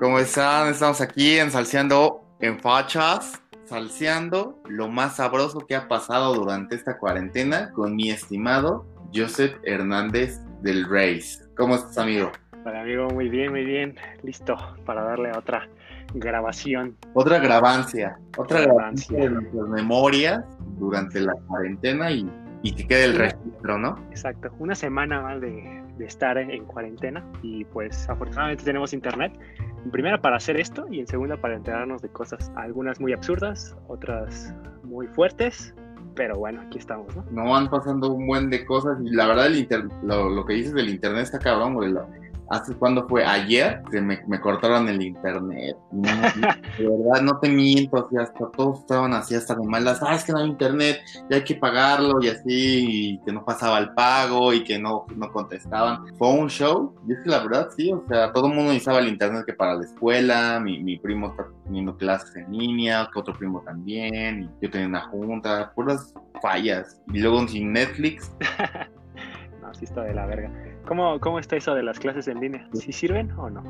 [0.00, 0.68] ¿Cómo están?
[0.68, 6.96] Estamos aquí en Salseando en Fachas, salseando lo más sabroso que ha pasado durante esta
[6.96, 11.44] cuarentena con mi estimado Joseph Hernández del Race.
[11.54, 12.32] ¿Cómo estás, amigo?
[12.64, 13.94] Hola, amigo, muy bien, muy bien.
[14.22, 14.56] Listo
[14.86, 15.68] para darle otra
[16.14, 16.96] grabación.
[17.12, 20.42] Otra grabancia, otra grabancia de nuestras memorias
[20.78, 22.26] durante la cuarentena y,
[22.62, 23.98] y que quede el registro, ¿no?
[24.08, 29.38] Exacto, una semana más de, de estar en cuarentena y pues afortunadamente tenemos internet.
[29.84, 33.76] En primera para hacer esto y en segunda para enterarnos de cosas, algunas muy absurdas,
[33.88, 35.74] otras muy fuertes,
[36.14, 37.24] pero bueno, aquí estamos, ¿no?
[37.30, 40.74] No van pasando un buen de cosas y la verdad el inter lo, que dices
[40.74, 41.92] del internet está cabrón, güey.
[41.92, 42.06] Lo,
[42.50, 43.24] ¿Hace cuándo fue?
[43.24, 45.76] Ayer que me, cortaron el internet.
[45.92, 50.00] De verdad, no te miento, así hasta todos estaban así hasta de malas.
[50.02, 50.98] Ah, es que no hay internet,
[51.30, 55.06] ya hay que pagarlo y así, y que no pasaba el pago y que no,
[55.14, 56.04] no contestaban.
[56.18, 58.98] Fue un show, y es que la verdad sí, o sea, todo el mundo necesitaba
[58.98, 63.20] el internet que para la escuela, mi, mi primo está teniendo clases en línea, que
[63.20, 67.00] otro primo también, y yo tenía una junta, puras fallas.
[67.12, 68.32] Y luego sin Netflix.
[69.62, 70.50] no, sí está de la verga.
[70.86, 72.68] ¿Cómo, ¿Cómo está eso de las clases en línea?
[72.72, 73.62] ¿Sí sirven o no?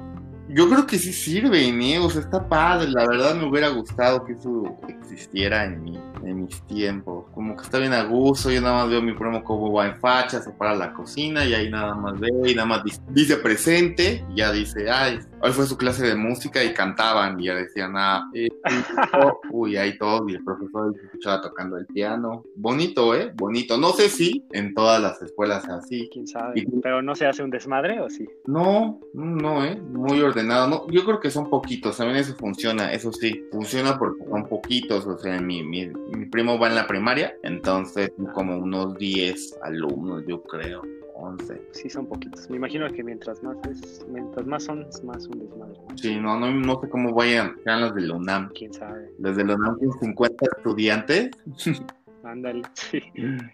[0.53, 2.01] Yo creo que sí sirven, ¿eh?
[2.01, 2.91] O sea, está padre.
[2.91, 7.27] La verdad me hubiera gustado que eso existiera en, mi, en mis tiempos.
[7.33, 8.51] Como que está bien a gusto.
[8.51, 11.45] Yo nada más veo a mi primo como va en facha, se para la cocina
[11.45, 14.25] y ahí nada más ve y nada más dice, dice presente.
[14.31, 17.39] Y ya dice, ay, hoy fue su clase de música y cantaban.
[17.39, 18.49] Y ya decían, ah, eh,
[19.53, 20.29] uy, ahí todo.
[20.29, 22.43] Y el profesor se escuchaba tocando el piano.
[22.57, 23.31] Bonito, ¿eh?
[23.37, 23.79] Bonito.
[23.79, 26.11] No sé si en todas las escuelas es así.
[26.13, 26.59] ¿Quién sabe?
[26.59, 28.29] Y, ¿Pero no se hace un desmadre o sí?
[28.47, 29.77] No, no, ¿eh?
[29.77, 30.40] Muy ordenado.
[30.43, 35.07] No, yo creo que son poquitos, también eso funciona, eso sí, funciona porque son poquitos,
[35.07, 40.25] o sea, mi, mi, mi primo va en la primaria, entonces como unos 10 alumnos,
[40.27, 40.83] yo creo.
[41.23, 41.61] 11.
[41.73, 42.49] Sí, son poquitos.
[42.49, 45.79] Me imagino que mientras más es, mientras más son, es más un desmadre.
[45.97, 48.51] Sí, no, no, no sé cómo vayan, sean los de la UNAM.
[48.55, 49.11] ¿Quién sabe?
[49.19, 51.31] Los de la UNAM con 50 estudiantes.
[52.31, 53.03] Ándale, sí.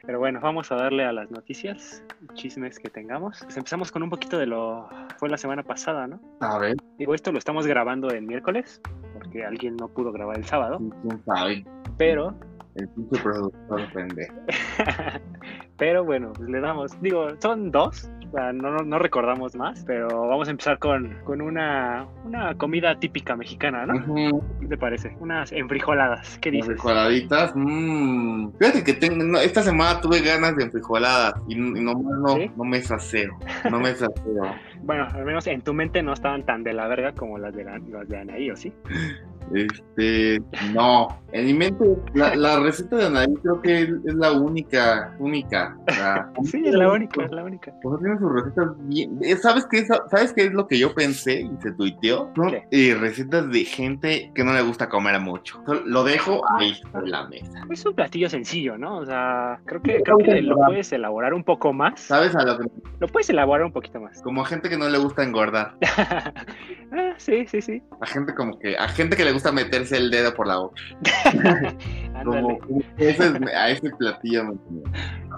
[0.05, 2.03] Pero bueno, vamos a darle a las noticias,
[2.35, 3.41] chismes que tengamos.
[3.43, 4.89] Pues empezamos con un poquito de lo
[5.19, 6.21] fue la semana pasada, ¿no?
[6.41, 6.77] A ver.
[6.99, 8.81] Digo, esto lo estamos grabando el miércoles,
[9.15, 10.79] porque alguien no pudo grabar el sábado.
[11.03, 11.65] ¿Quién sabe?
[11.97, 12.35] Pero.
[12.75, 14.35] El pinche productor pendejo.
[15.79, 17.01] Pero bueno, pues le damos.
[17.03, 18.11] Digo, son dos.
[18.33, 23.35] No, no, no, recordamos más, pero vamos a empezar con, con una, una comida típica
[23.37, 23.95] mexicana, ¿no?
[23.95, 24.43] Uh -huh.
[24.61, 25.17] ¿Qué te parece?
[25.21, 26.37] Unas enfrijoladas.
[26.41, 26.71] ¿Qué dices?
[26.71, 27.53] Enfrijoladitas.
[27.55, 28.51] Mmm.
[28.59, 32.51] Fíjate que tengo, esta semana tuve ganas de enfrijoladas y, y no, no, ¿Sí?
[32.57, 33.39] no me saceo.
[33.71, 34.55] No me saceo.
[34.83, 37.65] bueno, al menos en tu mente no estaban tan de la verga como las de,
[37.65, 38.73] la, las de Anaí, ¿o sí?
[39.55, 40.41] Este,
[40.75, 45.15] no, en mi mente la, la receta de Anaí creo que es, es la única,
[45.21, 45.36] única.
[46.45, 47.73] Sí, es la única, es la única.
[47.81, 49.19] Tiene sus recetas bien.
[49.41, 52.31] ¿Sabes qué, es, ¿Sabes qué es lo que yo pensé y se tuiteó?
[52.37, 52.51] ¿No?
[52.71, 55.63] Eh, recetas de gente que no le gusta comer mucho.
[55.85, 57.65] Lo dejo ahí en la mesa.
[57.71, 58.99] Es un platillo sencillo, ¿no?
[58.99, 62.01] O sea, creo que, creo que lo puedes elaborar un poco más.
[62.01, 62.67] ¿Sabes a lo que.?
[62.99, 64.23] Lo puedes elaborar un poquito más.
[64.23, 65.77] Como a gente que no le gusta engordar.
[66.93, 67.83] ah, sí, sí, sí.
[68.01, 68.77] A gente como que.
[68.77, 70.81] A gente que le gusta meterse el dedo por la boca.
[72.25, 72.59] como,
[72.99, 73.25] ese,
[73.55, 74.55] a ese platillo me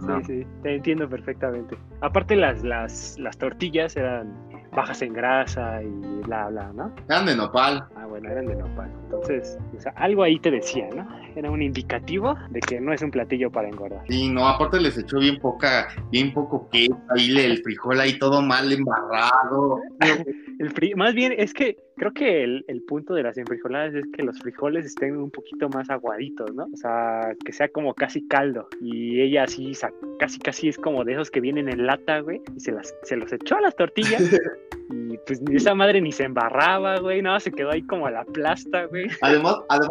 [0.01, 1.77] Sí, sí, te entiendo perfectamente.
[2.01, 4.33] Aparte las, las, las tortillas eran
[4.75, 6.93] bajas en grasa y bla, bla, ¿no?
[7.09, 7.85] Eran de nopal.
[7.97, 8.91] Ah, bueno, eran de nopal.
[9.05, 11.07] Entonces, o sea, algo ahí te decía, ¿no?
[11.35, 14.03] Era un indicativo de que no es un platillo para engordar.
[14.09, 18.43] Sí, no, aparte les echó bien poca, bien poco queso, ahí el frijol ahí todo
[18.43, 19.81] mal embarrado.
[20.59, 24.05] el fri más bien es que creo que el, el, punto de las enfrijoladas es
[24.13, 26.65] que los frijoles estén un poquito más aguaditos, ¿no?
[26.73, 28.69] O sea, que sea como casi caldo.
[28.81, 29.73] Y ella así,
[30.19, 33.17] casi casi es como de esos que vienen en lata, güey, y se, las, se
[33.17, 34.23] los echó a las tortillas.
[34.91, 38.25] y pues esa madre ni se embarraba, güey, no, se quedó ahí como a la
[38.25, 39.09] plasta, güey.
[39.21, 39.91] Además, además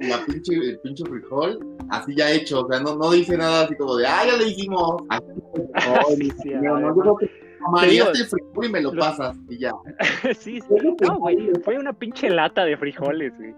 [0.00, 1.58] la pinche, el pinche frijol,
[1.90, 4.48] así ya hecho, o sea, no, no dice nada así como de, ah, ya le
[4.48, 5.02] hicimos.
[5.08, 5.24] Así,
[5.90, 9.36] oh, sí, sí, no, no, yo creo que María el frijol y me lo pasas
[9.48, 9.72] y ya.
[10.38, 10.74] sí, sí.
[11.00, 13.54] No, güey, fue una pinche lata de frijoles, güey.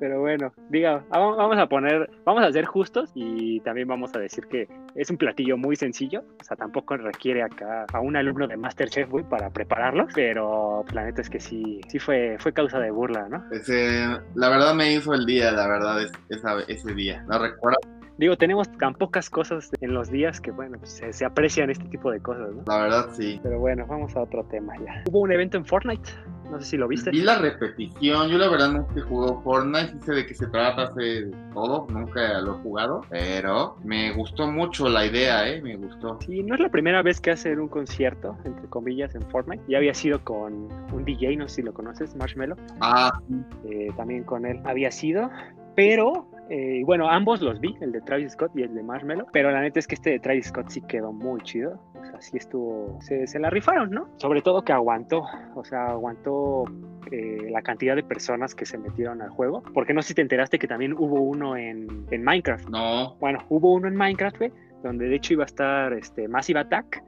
[0.00, 4.46] Pero bueno, diga, vamos a poner, vamos a ser justos y también vamos a decir
[4.46, 8.56] que es un platillo muy sencillo, o sea, tampoco requiere acá a un alumno de
[8.56, 12.90] Masterchef, güey, para prepararlo, pero la neta es que sí, sí fue, fue causa de
[12.90, 13.44] burla, ¿no?
[13.52, 17.22] Ese, la verdad me hizo el día, la verdad, es, esa, ese día.
[17.28, 17.78] No recuerdo
[18.20, 21.86] Digo, tenemos tan pocas cosas en los días que, bueno, pues, se, se aprecian este
[21.88, 22.62] tipo de cosas, ¿no?
[22.66, 23.40] La verdad, sí.
[23.42, 25.02] Pero bueno, vamos a otro tema ya.
[25.08, 26.10] Hubo un evento en Fortnite,
[26.50, 27.10] no sé si lo viste.
[27.12, 30.92] Vi la repetición, yo la verdad nunca jugado Fortnite, sí sé de qué se trata,
[30.92, 35.62] sé todo, nunca lo he jugado, pero me gustó mucho la idea, ¿eh?
[35.62, 36.18] Me gustó.
[36.20, 39.64] Sí, no es la primera vez que hacen un concierto, entre comillas, en Fortnite.
[39.66, 42.56] Ya había sido con un DJ, no sé si lo conoces, Marshmello.
[42.82, 43.18] Ah,
[43.64, 45.30] Eh, también con él había sido,
[45.74, 49.52] pero eh, bueno, ambos los vi, el de Travis Scott y el de Marshmello, pero
[49.52, 52.38] la neta es que este de Travis Scott sí quedó muy chido, o sea, sí
[52.38, 54.08] estuvo, se, se la rifaron, ¿no?
[54.16, 55.22] Sobre todo que aguantó,
[55.54, 56.64] o sea, aguantó
[57.12, 60.22] eh, la cantidad de personas que se metieron al juego, porque no sé si te
[60.22, 62.68] enteraste que también hubo uno en, en Minecraft.
[62.68, 64.52] no, Bueno, hubo uno en Minecraft, güey,
[64.82, 67.00] donde de hecho iba a estar este, Massive Attack,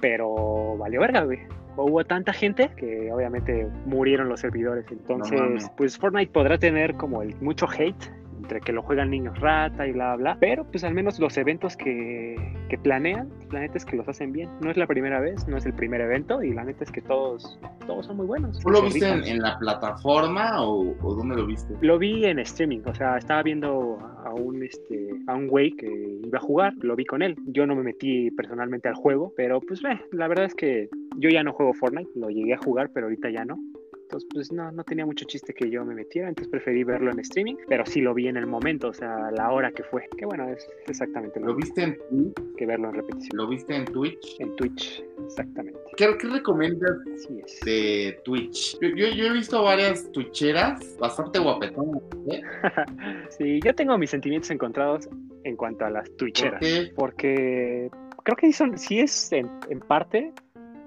[0.00, 1.38] pero valió verga, güey.
[1.76, 4.84] Hubo tanta gente que obviamente murieron los servidores.
[4.90, 8.10] Entonces, pues Fortnite podrá tener como el mucho hate
[8.48, 10.38] entre que lo juegan niños rata y bla, bla.
[10.40, 12.34] Pero pues al menos los eventos que,
[12.70, 14.48] que planean, la neta es que los hacen bien.
[14.62, 17.02] No es la primera vez, no es el primer evento y la neta es que
[17.02, 18.58] todos, todos son muy buenos.
[18.60, 21.74] ¿tú lo viste en, en la plataforma o, o dónde lo viste?
[21.82, 26.20] Lo vi en streaming, o sea, estaba viendo a un este a un güey que
[26.24, 27.36] iba a jugar, lo vi con él.
[27.46, 31.28] Yo no me metí personalmente al juego, pero pues eh, la verdad es que yo
[31.28, 33.58] ya no juego Fortnite, lo llegué a jugar, pero ahorita ya no.
[34.08, 37.20] Entonces, pues no, no tenía mucho chiste que yo me metiera, entonces preferí verlo en
[37.20, 40.08] streaming, pero sí lo vi en el momento, o sea, la hora que fue.
[40.16, 42.56] Que bueno, es exactamente lo ¿Lo viste en Twitch?
[42.56, 43.36] que verlo en repetición.
[43.36, 44.40] ¿Lo viste en Twitch?
[44.40, 45.78] En Twitch, exactamente.
[45.98, 46.96] ¿Qué, qué recomiendas
[47.28, 47.60] es.
[47.66, 48.78] de Twitch?
[48.80, 52.00] Yo, yo, yo he visto varias twitcheras bastante guapetonas,
[52.30, 52.40] ¿eh?
[53.28, 55.06] sí, yo tengo mis sentimientos encontrados
[55.44, 56.60] en cuanto a las ¿Por Twitcheras.
[56.60, 56.92] qué?
[56.96, 57.90] porque
[58.24, 60.32] creo que sí, son, sí es en, en parte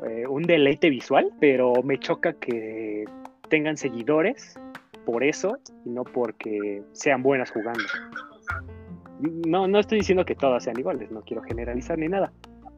[0.08, 3.06] eh, un deleite visual, pero me choca que
[3.50, 4.60] tengan seguidores
[5.06, 7.84] por eso y no porque sean buenas jugando.
[9.48, 12.32] No, no estoy diciendo que todas sean iguales, no quiero generalizar ni nada,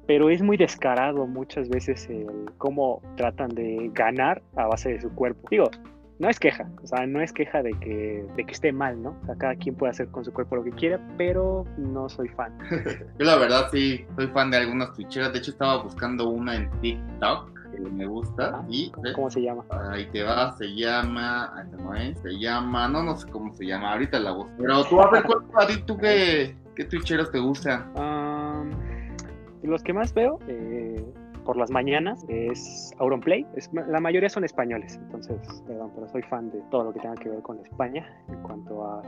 [0.08, 2.10] pero es muy descarado muchas veces
[2.58, 5.48] cómo tratan de ganar a base de su cuerpo.
[5.50, 5.70] Digo,
[6.19, 9.15] no es queja, o sea, no es queja de que, de que esté mal, ¿no?
[9.24, 12.30] O sea, cada quien puede hacer con su cuerpo lo que quiera, pero no soy
[12.30, 12.57] fan.
[13.19, 15.33] Yo la verdad sí, soy fan de algunas twitcheras.
[15.33, 19.65] De hecho estaba buscando una en TikTok que me gusta Ah, y ¿Cómo se llama?
[19.89, 21.51] ahí te va, se llama,
[21.88, 22.13] va, ¿eh?
[22.21, 24.51] se llama, no, no sé cómo se llama, ahorita la busco.
[24.60, 27.92] Pero tú a ver, ¿cuál, a ti, tú qué, qué twitcheros te gustan?
[27.98, 28.69] Um,
[29.63, 30.83] los que más veo eh,
[31.44, 33.45] por las mañanas es Auronplay.
[33.56, 35.38] Es, la mayoría son españoles, entonces,
[35.68, 38.86] perdón, pero soy fan de todo lo que tenga que ver con España en cuanto
[38.86, 39.01] a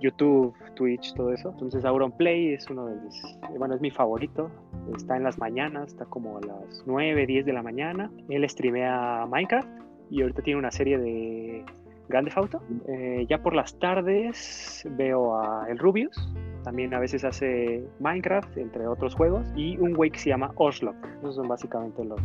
[0.00, 1.50] YouTube, Twitch, todo eso.
[1.50, 3.22] Entonces, Auronplay es uno de mis,
[3.58, 4.50] bueno, es mi favorito.
[4.96, 8.10] Está en las mañanas, está como a las 9, 10 de la mañana.
[8.28, 9.68] Él streamea Minecraft
[10.10, 11.64] y ahorita tiene una serie de
[12.08, 12.62] Grande Auto.
[12.86, 16.16] Eh, ya por las tardes veo a El Rubius,
[16.68, 20.96] también a veces hace Minecraft, entre otros juegos, y un güey que se llama Oshlock.
[21.20, 22.20] Esos son básicamente los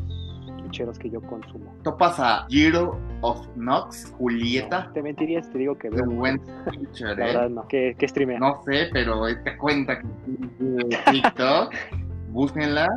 [0.63, 1.74] ficheros que yo consumo.
[1.86, 6.06] Topas a Hero of Nox, Julieta, Te mentiría si te digo que veo.
[6.07, 7.34] buen twitcher, La ¿eh?
[7.34, 7.66] verdad no.
[7.69, 8.38] ¿Qué, qué streamea?
[8.38, 10.07] No sé, pero te cuenta que
[11.12, 11.74] TikTok,
[12.28, 12.90] búsquenla,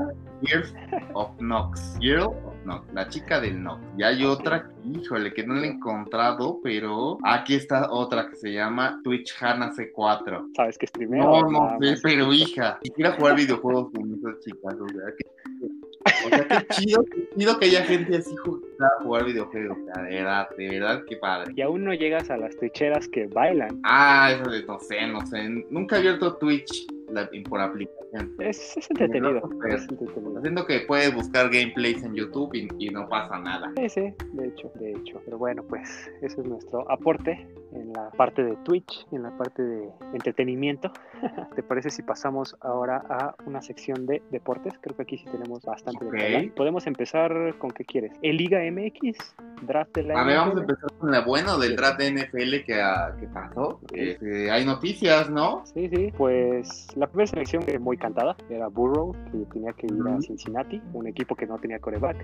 [0.42, 0.74] Years
[1.12, 2.30] of Nox, Girl
[2.66, 3.80] Nox, la chica del Nox.
[3.96, 8.52] Y hay otra, híjole, que no la he encontrado, pero aquí está otra que se
[8.52, 10.50] llama Twitch Hana C4.
[10.54, 11.22] ¿Sabes qué streamea?
[11.22, 16.28] No, no sé, pero hija, quisiera jugar videojuegos con esas chicas, o sea, que, o
[16.28, 20.02] sea, qué chido, qué chido que haya gente así jugando a jugar videojuegos, o sea,
[20.04, 21.52] de verdad, de verdad, qué padre.
[21.56, 23.80] Y aún no llegas a las twitcheras que bailan.
[23.84, 25.48] Ah, eso de no sé, no sé.
[25.70, 28.34] Nunca he abierto Twitch la- por aplicación.
[28.38, 29.48] Es, es entretenido.
[29.68, 30.40] Es entretenido.
[30.40, 33.72] Siento que puedes buscar gameplays en YouTube y, y no pasa nada.
[33.76, 35.20] Sí, sí, de hecho, de hecho.
[35.24, 39.62] Pero bueno, pues ese es nuestro aporte en la parte de Twitch, en la parte
[39.62, 40.90] de entretenimiento.
[41.56, 44.72] ¿Te parece si pasamos ahora a una sección de deportes?
[44.80, 46.16] Creo que aquí sí tenemos bastante de Ok.
[46.16, 46.54] qué hablar.
[46.54, 48.12] Podemos empezar con qué quieres.
[48.22, 49.34] ¿El Liga MX?
[49.62, 52.64] ¿Draft de la A ver, vamos a empezar con la buena del draft de NFL
[52.66, 53.80] que, ah, que pasó.
[53.92, 55.64] Este, hay noticias, ¿no?
[55.66, 60.20] Sí, sí, pues la primera selección muy cantada, era Burrow, que tenía que ir a.
[60.20, 62.16] Cincinnati, un equipo que no tenía coreback,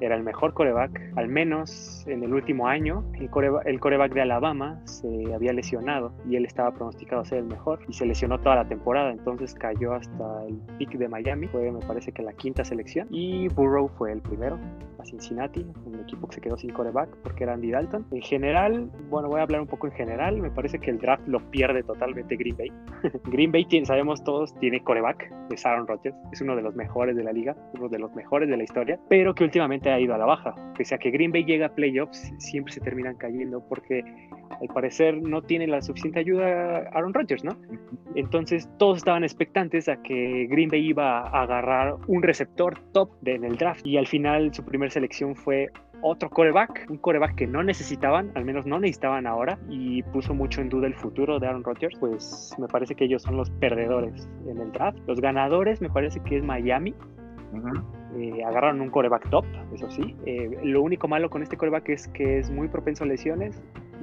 [0.00, 4.22] era el mejor coreback, al menos en el último año, el coreback, el coreback de
[4.22, 8.38] Alabama se había lesionado y él estaba pronosticado a ser el mejor y se lesionó
[8.40, 12.32] toda la temporada, entonces cayó hasta el pick de Miami, fue me parece que la
[12.32, 13.08] quinta selección.
[13.10, 14.58] Y Burrow fue el primero
[14.98, 18.06] a Cincinnati, un equipo que se quedó sin coreback porque era Andy Dalton.
[18.10, 21.26] En general, bueno, voy a hablar un poco en general, me parece que el draft
[21.26, 22.72] lo pierde totalmente Green Bay.
[23.24, 27.24] Green Bay, sabemos todos, tiene coreback, es Aaron Rodgers, es uno de los mejores de
[27.24, 30.18] la liga, uno de los mejores de la historia, pero que últimamente ha ido a
[30.18, 30.54] la baja.
[30.76, 34.04] Pese a que Green Bay llega a playoffs, siempre se terminan cayendo porque
[34.60, 37.56] al parecer no tiene la suficiente ayuda Aaron Rodgers, ¿no?
[38.14, 43.44] Entonces todos estaban expectantes a que Green Bay iba a agarrar un receptor top en
[43.44, 45.70] el draft y al final su primera selección fue
[46.02, 50.60] otro coreback, un coreback que no necesitaban, al menos no necesitaban ahora, y puso mucho
[50.60, 54.28] en duda el futuro de Aaron Rodgers, pues me parece que ellos son los perdedores
[54.46, 54.98] en el draft.
[55.06, 56.94] Los ganadores me parece que es Miami.
[58.18, 59.44] Eh, agarraron un coreback top,
[59.74, 60.16] eso sí.
[60.24, 63.60] Eh, lo único malo con este coreback es que es muy propenso a lesiones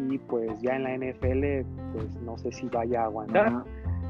[0.10, 3.63] y pues ya en la NFL pues no sé si vaya a aguantar.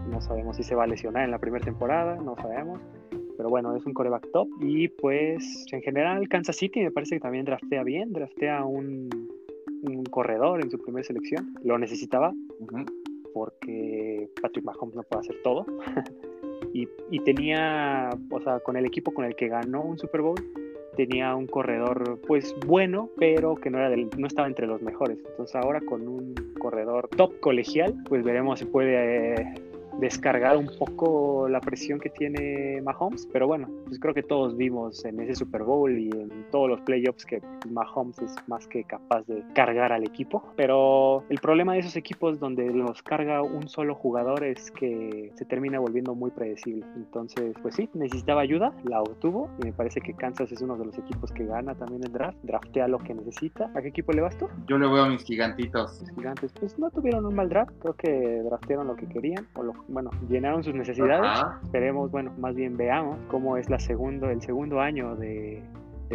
[0.09, 2.79] No sabemos si se va a lesionar en la primera temporada, no sabemos
[3.37, 4.47] pero bueno, es un coreback top.
[4.61, 9.09] Y pues en general Kansas City me parece que también draftea bien, draftea un,
[9.81, 11.53] un corredor en su primera selección.
[11.63, 12.33] Lo necesitaba
[13.33, 15.65] porque Patrick Mahomes no puede hacer todo.
[16.73, 20.39] y, y, tenía, o sea, con el equipo con el que ganó un Super Bowl,
[20.95, 25.17] tenía un corredor pues bueno, pero que no, era del, no estaba entre los mejores.
[25.29, 29.33] Entonces ahora con un corredor top colegial, pues veremos si puede...
[29.33, 29.53] Eh,
[29.99, 35.03] descargar un poco la presión que tiene Mahomes, pero bueno, pues creo que todos vimos
[35.05, 39.23] en ese Super Bowl y en todos los playoffs que Mahomes es más que capaz
[39.27, 43.95] de cargar al equipo, pero el problema de esos equipos donde los carga un solo
[43.95, 46.85] jugador es que se termina volviendo muy predecible.
[46.95, 50.85] Entonces, pues sí, necesitaba ayuda, la obtuvo y me parece que Kansas es uno de
[50.85, 53.71] los equipos que gana también el draft, draftea lo que necesita.
[53.75, 54.47] ¿A qué equipo le vas tú?
[54.67, 56.01] Yo le voy a mis gigantitos.
[56.01, 59.63] Los gigantes, pues no tuvieron un mal draft, creo que draftearon lo que querían o
[59.63, 61.45] lo bueno, llenaron sus necesidades.
[61.63, 65.63] Esperemos, bueno, más bien veamos cómo es la segundo, el segundo año de,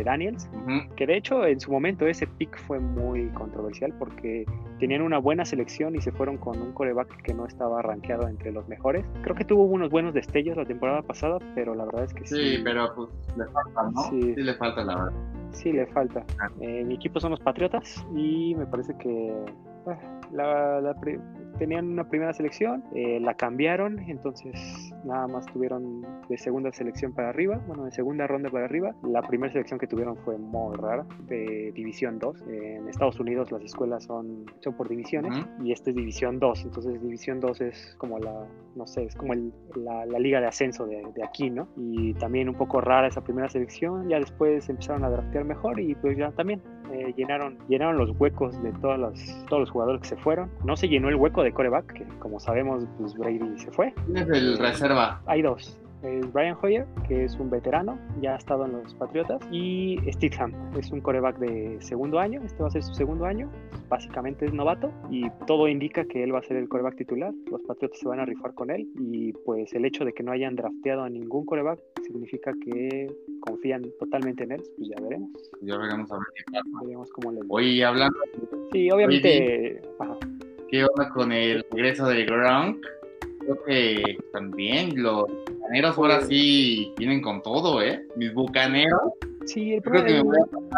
[0.05, 0.49] Daniels,
[0.95, 4.47] que de hecho en su momento ese pick fue muy controversial porque
[4.79, 8.53] tenían una buena selección y se fueron con un coreback que no estaba rankeado entre
[8.53, 9.05] los mejores.
[9.23, 12.37] Creo que tuvo unos buenos destellos la temporada pasada, pero la verdad es que sí.
[12.37, 14.03] Sí, pero pues le falta, ¿no?
[14.03, 15.13] Sí, le falta la verdad.
[15.51, 16.25] Sí, le falta.
[16.41, 16.49] Ah.
[16.61, 19.35] Eh, mi equipo son los Patriotas y me parece que
[19.87, 19.99] ah,
[20.33, 20.95] la, la,
[21.59, 27.31] tenían una primera selección, eh, la cambiaron, entonces nada más tuvieron de segunda selección para
[27.31, 28.95] arriba, bueno, de segunda ronda para arriba.
[29.03, 32.45] La primera selección que tuvieron fue muy rara, de División 2.
[32.49, 37.03] en Estados Unidos las escuelas son, son por divisiones y esta es División 2, entonces
[37.03, 38.47] División 2 es como la,
[38.77, 41.69] no sé, es como la, liga de ascenso de, aquí, ¿no?
[41.77, 45.95] Y también un poco rara esa primera selección, ya después empezaron a draftear mejor y
[45.95, 46.61] pues ya también
[46.93, 50.51] eh, llenaron, llenaron los huecos de todas las, todos los jugadores que se fueron.
[50.65, 53.93] No se llenó el hueco de coreback, que como sabemos, pues Brady se fue.
[54.07, 55.21] ¿Quién es el reserva?
[55.27, 59.41] Hay dos es Brian Hoyer, que es un veterano, ya ha estado en los Patriotas,
[59.51, 63.51] y Stidham, es un coreback de segundo año, este va a ser su segundo año,
[63.89, 67.63] básicamente es novato, y todo indica que él va a ser el coreback titular, los
[67.63, 70.57] Patriotas se van a rifar con él, y pues el hecho de que no hayan
[70.57, 75.31] drafteado a ningún coreback significa que confían totalmente en él, pues ya veremos.
[75.63, 76.65] Ya veremos a ver qué pasa.
[76.83, 78.17] Veremos cómo le Oye, hablando...
[78.73, 79.83] Sí, obviamente...
[80.71, 82.85] ¿Qué onda con el regreso de Gronk?
[83.41, 88.07] Creo que también los bucaneros ahora sí vienen con todo, ¿eh?
[88.17, 89.01] Mis bucaneros.
[89.47, 90.35] Sí, el problema,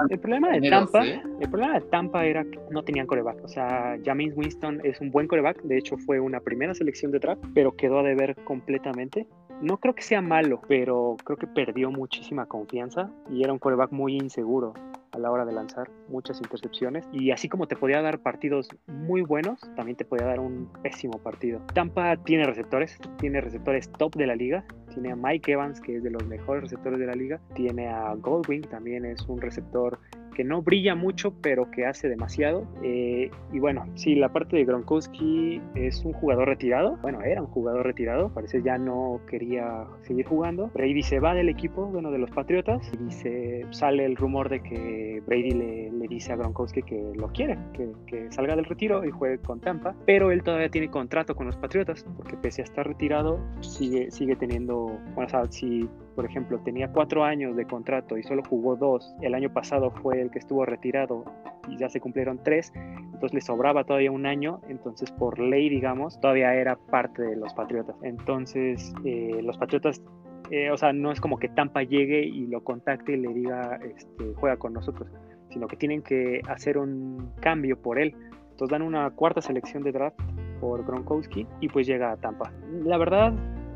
[0.09, 1.21] el, problema de Tampa, ¿eh?
[1.41, 3.43] el problema de Tampa era que no tenían coreback.
[3.43, 7.19] O sea, James Winston es un buen coreback, de hecho fue una primera selección de
[7.19, 9.27] draft, pero quedó a deber completamente.
[9.61, 13.93] No creo que sea malo, pero creo que perdió muchísima confianza y era un coreback
[13.93, 14.73] muy inseguro
[15.13, 17.07] a la hora de lanzar muchas intercepciones.
[17.13, 21.19] Y así como te podía dar partidos muy buenos, también te podía dar un pésimo
[21.19, 21.61] partido.
[21.75, 24.65] Tampa tiene receptores, tiene receptores top de la liga,
[24.95, 28.15] tiene a Mike Evans que es de los mejores receptores de la liga, tiene a
[28.15, 29.99] Goldwing también es un receptor
[30.31, 32.67] que no brilla mucho, pero que hace demasiado.
[32.83, 36.97] Eh, y bueno, sí, la parte de Gronkowski es un jugador retirado.
[37.03, 40.71] Bueno, era un jugador retirado, parece ya no quería seguir jugando.
[40.75, 44.61] Brady se va del equipo, bueno, de los Patriotas, y se sale el rumor de
[44.63, 49.05] que Brady le, le dice a Gronkowski que lo quiere, que, que, salga del retiro
[49.05, 52.65] y juegue con Tampa, pero él todavía tiene contrato con los Patriotas, porque pese a
[52.65, 55.89] estar retirado, sigue, sigue teniendo, bueno, o sea, si
[56.21, 60.21] por ejemplo, tenía cuatro años de contrato y solo jugó dos, el año pasado fue
[60.21, 61.25] el que estuvo retirado
[61.67, 66.21] y ya se cumplieron tres, entonces le sobraba todavía un año, entonces por ley, digamos,
[66.21, 67.97] todavía era parte de los Patriotas.
[68.03, 70.03] Entonces, eh, los Patriotas
[70.51, 73.77] eh, o sea, no es como que Tampa llegue y lo contacte y le diga,
[73.77, 75.09] este, juega con nosotros,
[75.49, 78.15] sino que tienen que hacer un cambio por él.
[78.51, 80.21] Entonces dan una cuarta selección de draft
[80.61, 82.53] por Gronkowski y pues llega a Tampa.
[82.85, 83.33] La verdad,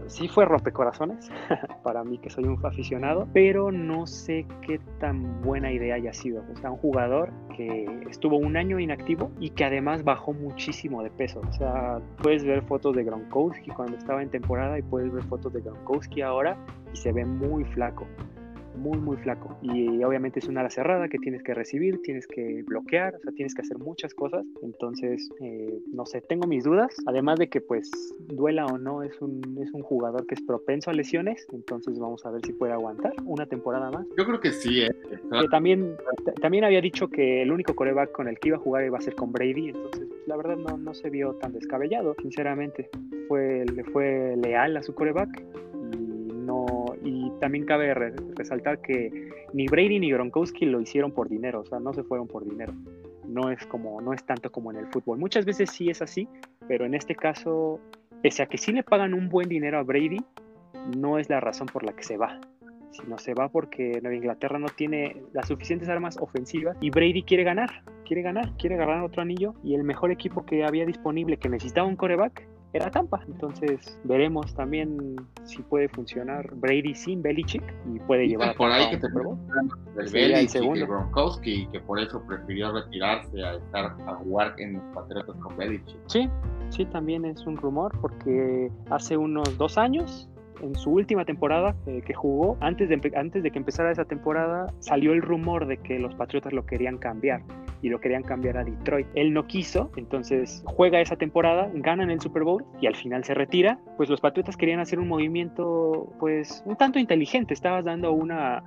[0.07, 1.31] sí fue rompecorazones
[1.83, 6.43] para mí que soy un aficionado, pero no sé qué tan buena idea haya sido.
[6.53, 11.11] O sea, un jugador que estuvo un año inactivo y que además bajó muchísimo de
[11.11, 11.41] peso.
[11.49, 15.53] O sea, puedes ver fotos de Gronkowski cuando estaba en temporada y puedes ver fotos
[15.53, 16.57] de Gronkowski ahora
[16.93, 18.07] y se ve muy flaco.
[18.77, 19.57] Muy, muy flaco.
[19.63, 23.33] Y obviamente es una ala cerrada que tienes que recibir, tienes que bloquear, o sea,
[23.33, 24.45] tienes que hacer muchas cosas.
[24.63, 26.95] Entonces, eh, no sé, tengo mis dudas.
[27.07, 27.91] Además de que, pues,
[28.21, 31.47] duela o no, es un, es un jugador que es propenso a lesiones.
[31.53, 34.07] Entonces, vamos a ver si puede aguantar una temporada más.
[34.17, 34.95] Yo creo que sí, ¿eh?
[35.41, 35.97] Que también,
[36.41, 39.01] también había dicho que el único coreback con el que iba a jugar iba a
[39.01, 39.69] ser con Brady.
[39.69, 42.91] Entonces, la verdad, no, no se vio tan descabellado, sinceramente.
[43.29, 45.43] Fue, le fue leal a su coreback
[45.93, 46.33] y
[47.45, 51.93] también cabe resaltar que ni Brady ni Gronkowski lo hicieron por dinero, o sea, no
[51.93, 52.73] se fueron por dinero.
[53.29, 55.19] No es como, no es tanto como en el fútbol.
[55.19, 56.27] Muchas veces sí es así,
[56.67, 57.81] pero en este caso,
[58.23, 60.25] pese a que sí le pagan un buen dinero a Brady,
[60.97, 62.41] no es la razón por la que se va.
[62.93, 67.45] Sino se va porque Nueva Inglaterra no tiene las suficientes armas ofensivas y Brady quiere
[67.45, 71.51] ganar, quiere ganar, quiere ganar otro anillo y el mejor equipo que había disponible que
[71.51, 73.23] necesitaba un coreback era Tampa.
[73.27, 77.63] Entonces veremos también si puede funcionar Brady sin Belichick
[77.95, 82.73] y puede llevar por ahí que te el Belichick y Gronkowski que por eso prefirió
[82.73, 85.97] retirarse a estar a jugar en los Patriotas con Belichick.
[86.07, 86.29] Sí,
[86.71, 90.29] sí también es un rumor porque hace unos dos años
[90.61, 94.73] en su última temporada eh, que jugó, antes de, antes de que empezara esa temporada,
[94.81, 97.43] salió el rumor de que los Patriotas lo querían cambiar
[97.85, 99.07] y lo querían cambiar a Detroit.
[99.15, 103.35] Él no quiso, entonces juega esa temporada, ganan el Super Bowl y al final se
[103.35, 103.79] retira.
[103.99, 107.53] Pues los Patriotas querían hacer un movimiento, pues, un tanto inteligente.
[107.53, 108.65] Estabas dando una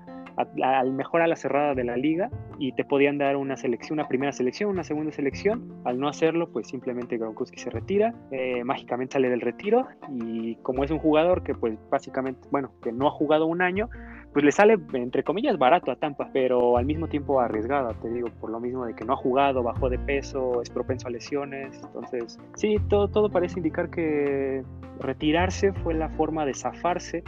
[0.64, 4.08] al mejor a la cerrada de la liga y te podían dar una selección, una
[4.08, 5.82] primera selección, una segunda selección.
[5.84, 10.84] Al no hacerlo, pues simplemente Gronkowski se retira, eh, mágicamente sale del retiro y como
[10.84, 13.90] es un jugador que pues básicamente, bueno, que no ha jugado un año,
[14.34, 18.30] pues le sale entre comillas barato a Tampa, pero al mismo tiempo arriesgada, te digo,
[18.40, 21.82] por lo mismo de que no ha jugado, bajó de peso, es propenso a lesiones,
[21.84, 24.64] entonces sí, todo, todo parece indicar que
[25.00, 27.24] retirarse fue la forma de zafarse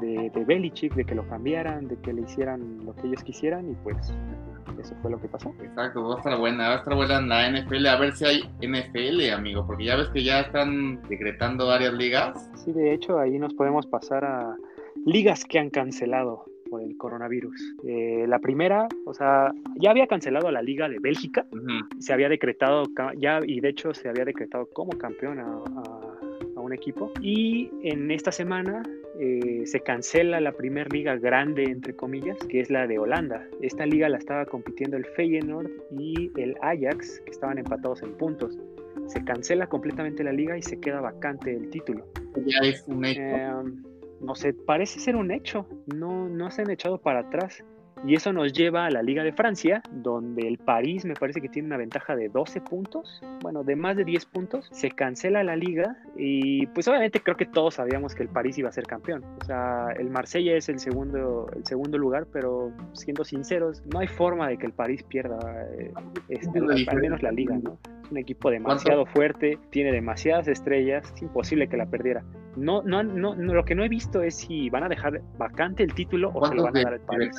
[0.00, 3.70] de, de Belichick, de que lo cambiaran, de que le hicieran lo que ellos quisieran
[3.70, 4.12] y pues
[4.80, 5.54] eso fue lo que pasó.
[5.62, 8.40] Exacto, va a estar buena, va a estar buena la NFL, a ver si hay
[8.60, 12.50] NFL, amigo, porque ya ves que ya están decretando varias ligas.
[12.56, 14.56] Sí, de hecho ahí nos podemos pasar a
[15.06, 17.74] ligas que han cancelado por el coronavirus.
[17.84, 21.46] Eh, la primera, o sea, ya había cancelado a la Liga de Bélgica,
[21.98, 22.84] se había decretado,
[23.18, 25.44] ya, y de hecho se había decretado como campeón a,
[26.56, 27.12] a un equipo.
[27.20, 28.82] Y en esta semana
[29.18, 33.46] eh, se cancela la primera liga grande, entre comillas, que es la de Holanda.
[33.60, 38.58] Esta liga la estaba compitiendo el Feyenoord y el Ajax, que estaban empatados en puntos.
[39.06, 42.06] Se cancela completamente la liga y se queda vacante el título.
[42.46, 43.20] Ya es un hecho.
[43.20, 43.82] Em,
[44.22, 45.66] no sé, parece ser un hecho.
[45.94, 47.64] No, no se han echado para atrás.
[48.04, 51.48] Y eso nos lleva a la Liga de Francia, donde el París me parece que
[51.48, 54.68] tiene una ventaja de 12 puntos, bueno, de más de 10 puntos.
[54.72, 58.68] Se cancela la liga y pues obviamente creo que todos sabíamos que el París iba
[58.68, 59.22] a ser campeón.
[59.40, 64.08] O sea, el Marsella es el segundo, el segundo lugar, pero siendo sinceros, no hay
[64.08, 65.38] forma de que el París pierda
[65.78, 65.92] eh,
[66.28, 67.78] este, al menos la liga, ¿no?
[68.04, 72.24] Es un equipo demasiado fuerte, tiene demasiadas estrellas, es imposible que la perdiera.
[72.56, 75.94] No, no, no, lo que no he visto es si van a dejar vacante el
[75.94, 77.34] título o se lo van a dar al París.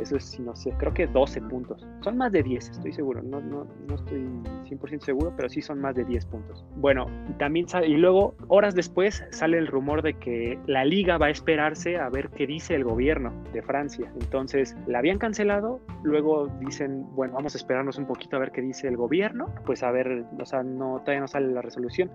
[0.00, 1.86] Eso es, no sé, creo que 12 puntos.
[2.02, 3.22] Son más de 10, estoy seguro.
[3.22, 4.20] No, no, no estoy
[4.68, 6.64] 100% seguro, pero sí son más de 10 puntos.
[6.76, 7.06] Bueno,
[7.38, 11.96] también y luego, horas después, sale el rumor de que la liga va a esperarse
[11.98, 14.10] a ver qué dice el gobierno de Francia.
[14.20, 18.60] Entonces, la habían cancelado, luego dicen, bueno, vamos a esperarnos un poquito a ver qué
[18.60, 19.54] dice el gobierno.
[19.66, 22.10] Pues a ver, o sea, no, todavía no sale la resolución.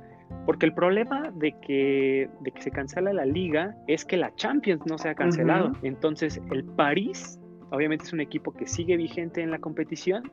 [0.46, 4.86] Porque el problema de que, de que se cancela la liga es que la Champions
[4.86, 5.72] no se ha cancelado.
[5.82, 7.40] Entonces, el París
[7.72, 10.32] obviamente es un equipo que sigue vigente en la competición.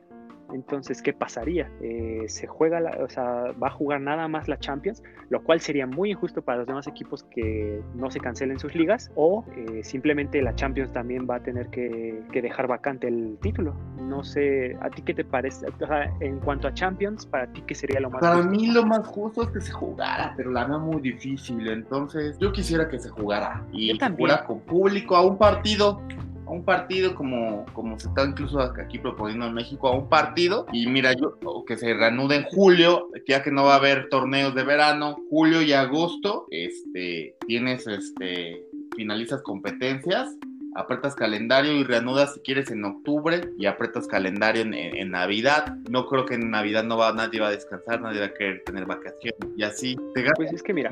[0.53, 1.69] Entonces, ¿qué pasaría?
[1.81, 5.87] Eh, se juega, o sea, va a jugar nada más la Champions, lo cual sería
[5.87, 10.41] muy injusto para los demás equipos que no se cancelen sus ligas, o eh, simplemente
[10.41, 13.73] la Champions también va a tener que, dejar vacante el título.
[14.01, 15.65] No sé, ¿a ti qué te parece?
[15.67, 18.85] O sea, en cuanto a Champions, ¿para ti qué sería lo más Para mí lo
[18.85, 21.67] más justo es que se jugara, pero la veo muy difícil.
[21.69, 26.01] Entonces, yo quisiera que se jugara y jugara con público a un partido
[26.45, 30.65] a un partido como, como se está incluso aquí proponiendo en México, a un partido
[30.71, 34.53] y mira, yo que se reanude en julio, ya que no va a haber torneos
[34.55, 40.29] de verano, julio y agosto, este, tienes, este, finalizas competencias
[40.75, 45.77] apretas calendario y reanudas si quieres en octubre y apretas calendario en, Navidad.
[45.89, 48.63] No creo que en Navidad no va, nadie va a descansar, nadie va a querer
[48.63, 49.95] tener vacaciones y así.
[50.35, 50.89] pues es que mira,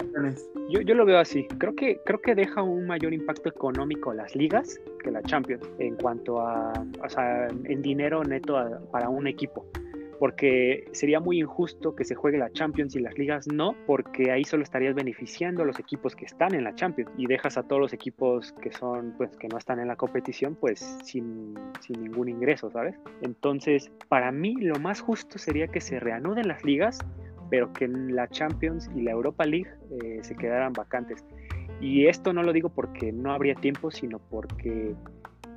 [0.70, 1.48] yo, yo lo veo así.
[1.58, 5.96] Creo que, creo que deja un mayor impacto económico las ligas que la Champions en
[5.96, 8.60] cuanto a, o sea, en dinero neto
[8.91, 9.65] para un equipo
[10.22, 14.44] porque sería muy injusto que se juegue la Champions y las ligas no, porque ahí
[14.44, 17.82] solo estarías beneficiando a los equipos que están en la Champions y dejas a todos
[17.82, 22.30] los equipos que son, pues, que no están en la competición, pues, sin, sin ningún
[22.30, 23.00] ingreso, ¿sabes?
[23.24, 27.00] Entonces, para mí lo más justo sería que se reanuden las ligas,
[27.50, 29.72] pero que la Champions y la Europa League
[30.04, 31.26] eh, se quedaran vacantes.
[31.80, 34.94] Y esto no lo digo porque no habría tiempo, sino porque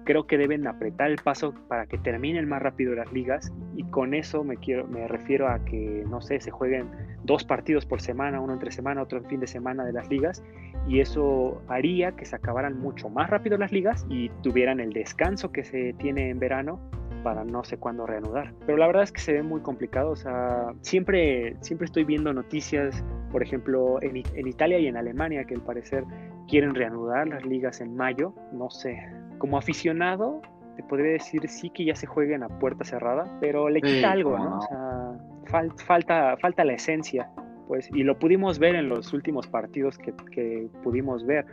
[0.04, 4.14] creo que deben apretar el paso para que terminen más rápido las ligas y con
[4.14, 6.90] eso me quiero me refiero a que no sé se jueguen
[7.24, 10.42] dos partidos por semana uno entre semana otro en fin de semana de las ligas
[10.86, 15.50] y eso haría que se acabaran mucho más rápido las ligas y tuvieran el descanso
[15.50, 16.78] que se tiene en verano
[17.22, 18.52] para no sé cuándo reanudar.
[18.66, 22.34] Pero la verdad es que se ve muy complicado, o sea, siempre, siempre estoy viendo
[22.34, 26.04] noticias, por ejemplo, en, en Italia y en Alemania, que al parecer
[26.48, 29.00] quieren reanudar las ligas en mayo, no sé,
[29.44, 30.40] como aficionado
[30.74, 34.38] te podría decir sí que ya se jueguen a puerta cerrada, pero le quita algo,
[34.38, 34.56] ¿no?
[34.56, 37.28] O sea, falta, falta la esencia,
[37.68, 41.44] pues, y lo pudimos ver en los últimos partidos que, que pudimos ver,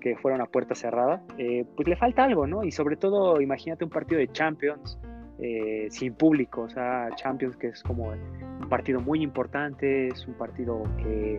[0.00, 2.64] que fueron a puerta cerrada, eh, pues le falta algo, ¿no?
[2.64, 4.98] Y sobre todo, imagínate un partido de Champions,
[5.38, 10.32] eh, sin público, o sea, Champions que es como un partido muy importante, es un
[10.38, 11.38] partido que,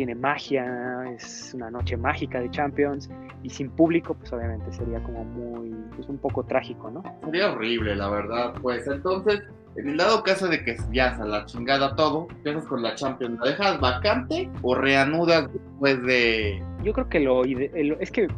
[0.00, 3.10] tiene magia, es una noche mágica de Champions
[3.42, 7.02] y sin público pues obviamente sería como muy, pues un poco trágico, ¿no?
[7.22, 9.42] Sería horrible, la verdad, pues entonces
[9.76, 13.38] en el dado caso de que ya a la chingada todo, empiezas con la Champions,
[13.40, 16.64] ¿la dejas vacante o reanudas después de...?
[16.82, 18.28] Yo creo que lo, es que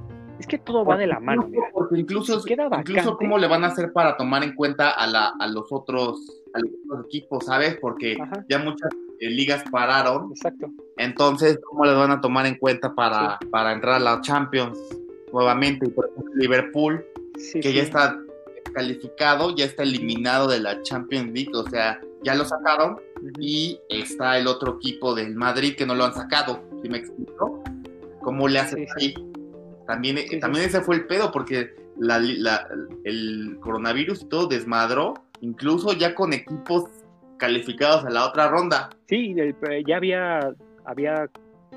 [0.40, 1.48] es que todo va de la mano.
[1.72, 5.46] Porque incluso, incluso cómo le van a hacer para tomar en cuenta a, la, a
[5.46, 6.42] los otros
[7.06, 7.78] equipos, ¿sabes?
[7.80, 8.16] Porque
[8.48, 8.90] ya muchas
[9.30, 10.30] ligas pararon.
[10.30, 10.68] Exacto.
[10.96, 14.78] Entonces, ¿cómo les van a tomar en cuenta para, para entrar a la Champions
[15.32, 15.88] nuevamente?
[15.88, 17.04] Por ejemplo, Liverpool,
[17.60, 18.18] que ya está
[18.74, 23.00] calificado, ya está eliminado de la Champions League, o sea, ya lo sacaron.
[23.38, 27.62] Y está el otro equipo del Madrid que no lo han sacado, ¿sí me explico?
[28.20, 29.14] ¿Cómo le hacen ahí?
[29.86, 32.16] También, también ese fue el pedo, porque la,
[33.04, 36.84] el coronavirus y todo desmadró, incluso ya con equipos
[37.42, 38.88] calificados a la otra ronda.
[39.08, 39.34] Sí,
[39.84, 41.28] ya había, había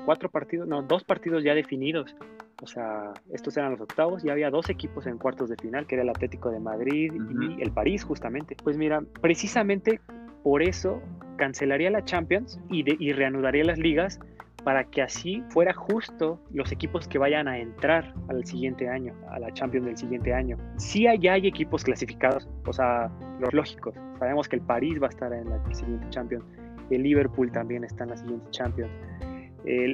[0.04, 2.14] cuatro partidos, no, dos partidos ya definidos.
[2.62, 5.96] O sea, estos eran los octavos, ya había dos equipos en cuartos de final, que
[5.96, 7.12] era el Atlético de Madrid
[7.58, 8.56] y el París, justamente.
[8.62, 10.00] Pues mira, precisamente
[10.44, 11.02] por eso
[11.36, 14.20] cancelaría la Champions y, de, y reanudaría las ligas
[14.66, 19.38] para que así fuera justo los equipos que vayan a entrar al siguiente año, a
[19.38, 20.58] la Champions del siguiente año.
[20.76, 23.94] Sí ya hay equipos clasificados, o sea, los lógicos.
[24.18, 26.44] Sabemos que el París va a estar en la siguiente Champions,
[26.90, 28.90] el Liverpool también está en la siguiente Champions.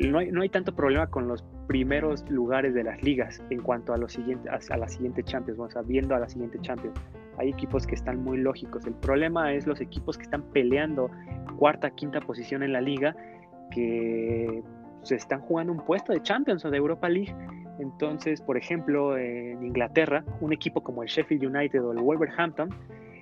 [0.09, 3.93] no, hay, no, hay, tanto problema con los primeros lugares de las ligas en cuanto
[3.93, 6.99] a, los siguientes, a, la siguiente Champions, o sea, viendo a la siguiente Champions.
[7.37, 8.87] Hay equipos que están muy lógicos.
[8.87, 11.11] El problema es los equipos que están peleando
[11.59, 13.15] cuarta, quinta posición en la liga
[13.75, 14.63] que
[15.03, 17.35] se están jugando un puesto de Champions o de Europa League.
[17.79, 22.71] Entonces, por ejemplo, en Inglaterra, un equipo como el Sheffield United o el Wolverhampton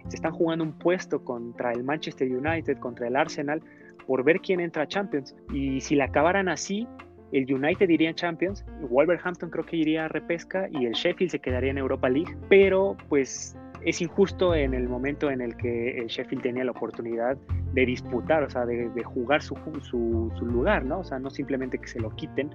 [0.09, 3.63] se están jugando un puesto contra el Manchester United, contra el Arsenal,
[4.07, 5.37] por ver quién entra a Champions.
[5.53, 6.89] Y si la acabaran así,
[7.33, 11.39] el United iría en Champions, Wolverhampton creo que iría a repesca y el Sheffield se
[11.39, 12.37] quedaría en Europa League.
[12.49, 17.37] Pero pues es injusto en el momento en el que el Sheffield tenía la oportunidad
[17.73, 21.01] de disputar, o sea, de, jugar su, su, lugar, ¿no?
[21.01, 22.51] O sea, no simplemente que se lo quiten,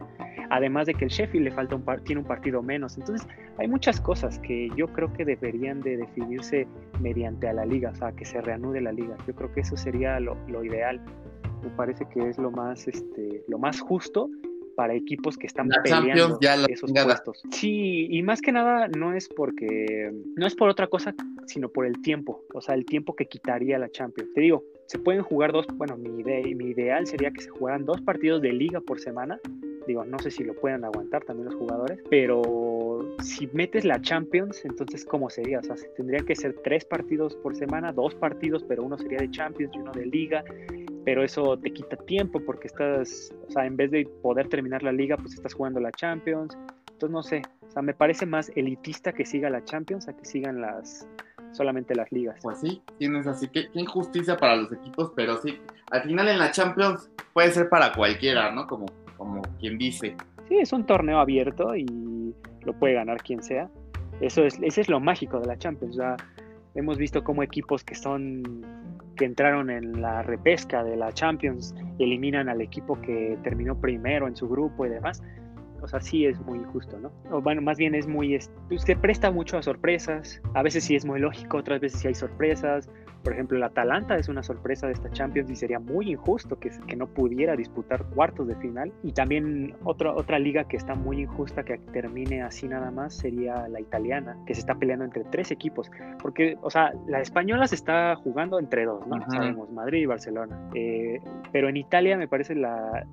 [0.49, 2.97] además de que el Sheffield le falta un tiene un partido menos.
[2.97, 6.67] Entonces, hay muchas cosas que yo creo que deberían de definirse
[6.99, 9.15] mediante a la liga, o sea, que se reanude la liga.
[9.25, 11.01] Yo creo que eso sería lo, lo ideal.
[11.63, 14.29] Me parece que es lo más, este, lo más justo
[14.75, 17.43] para equipos que están peleando esos puestos.
[17.51, 21.13] Sí, y más que nada no es porque no es por otra cosa,
[21.47, 24.33] sino por el tiempo, o sea, el tiempo que quitaría la Champions.
[24.33, 28.01] Te digo, se pueden jugar dos, bueno, mi, mi ideal sería que se jugaran dos
[28.01, 29.39] partidos de liga por semana.
[29.87, 34.65] Digo, no sé si lo puedan aguantar también los jugadores, pero si metes la Champions,
[34.65, 35.59] entonces ¿cómo sería?
[35.59, 39.29] O sea, tendría que ser tres partidos por semana, dos partidos, pero uno sería de
[39.29, 40.43] Champions y uno de liga
[41.05, 44.91] pero eso te quita tiempo porque estás, o sea, en vez de poder terminar la
[44.91, 46.57] liga, pues estás jugando la Champions.
[46.91, 50.25] Entonces, no sé, o sea, me parece más elitista que siga la Champions a que
[50.25, 51.07] sigan las
[51.51, 52.39] solamente las ligas.
[52.41, 55.59] Pues sí, tienes así que qué injusticia para los equipos, pero sí,
[55.91, 58.65] al final en la Champions puede ser para cualquiera, ¿no?
[58.65, 60.17] Como, como quien dice.
[60.49, 61.85] Sí, es un torneo abierto y
[62.61, 63.69] lo puede ganar quien sea.
[64.21, 65.95] Eso es, ese es lo mágico de la Champions.
[65.97, 66.17] O sea,
[66.73, 68.65] hemos visto como equipos que son
[69.15, 74.35] que entraron en la repesca de la Champions eliminan al equipo que terminó primero en
[74.35, 75.21] su grupo y demás.
[75.81, 77.11] o sea, sí es muy injusto, ¿no?
[77.31, 81.05] O bueno, más bien es muy, se presta mucho a sorpresas, a veces sí es
[81.05, 82.89] muy lógico, otras veces sí hay sorpresas,
[83.25, 86.69] por ejemplo, el Atalanta es una sorpresa de esta Champions y sería muy injusto que,
[86.87, 88.93] que no pudiera disputar cuartos de final.
[89.01, 93.67] Y también otra, otra liga que está muy injusta que termine así nada más sería
[93.67, 95.89] la italiana, que se está peleando entre tres equipos.
[96.21, 99.19] Porque, o sea, la española se está jugando entre dos, ¿no?
[99.31, 100.59] Sabemos, Madrid y Barcelona.
[100.75, 101.19] Eh,
[101.51, 103.07] pero en Italia me parece la,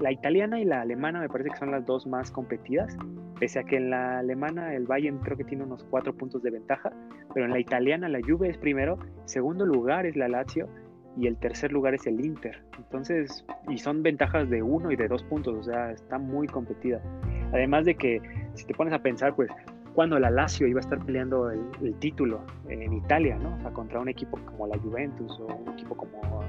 [0.00, 2.96] la italiana y la alemana me parece que son las dos más competidas,
[3.38, 6.50] pese a que en la alemana el Bayern creo que tiene unos cuatro puntos de
[6.50, 6.92] ventaja,
[7.32, 10.68] pero en la italiana la Juve es primero, segundo lugar es la Lazio
[11.16, 12.62] y el tercer lugar es el Inter.
[12.76, 17.00] Entonces, y son ventajas de uno y de dos puntos, o sea, está muy competida.
[17.52, 18.20] Además de que,
[18.54, 19.50] si te pones a pensar, pues,
[19.94, 23.54] cuando la Lazio iba a estar peleando el, título en Italia, ¿no?
[23.54, 26.42] O sea, contra un equipo como la Juventus o un equipo como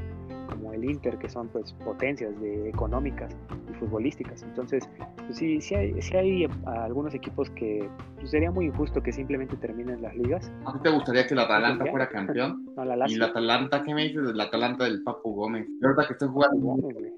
[0.65, 3.36] como el Inter, que son pues potencias de, económicas
[3.69, 4.41] y futbolísticas.
[4.43, 4.89] Entonces,
[5.25, 9.56] pues, sí, sí hay, sí hay algunos equipos que pues, sería muy injusto que simplemente
[9.58, 10.51] terminen las ligas.
[10.65, 12.65] ¿A ti te gustaría que el Atalanta fuera campeón?
[12.75, 15.67] no, la ¿Y el Atalanta qué me dices del Atalanta del Papu Gómez?
[15.80, 16.78] ¿Verdad que estoy jugando?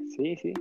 [0.10, 0.54] sí, sí.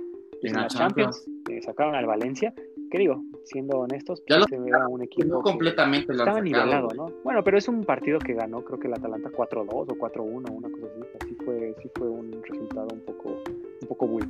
[0.43, 2.53] En, la Champions, Champions sacaron al Valencia
[2.89, 3.23] ¿qué digo?
[3.43, 7.07] Siendo honestos, ya se vea un equipo completamente estaba nivelado, ¿no?
[7.23, 10.69] Bueno, pero es un partido que ganó, creo que el Atalanta 4-2 o 4-1, una
[10.69, 10.86] cosa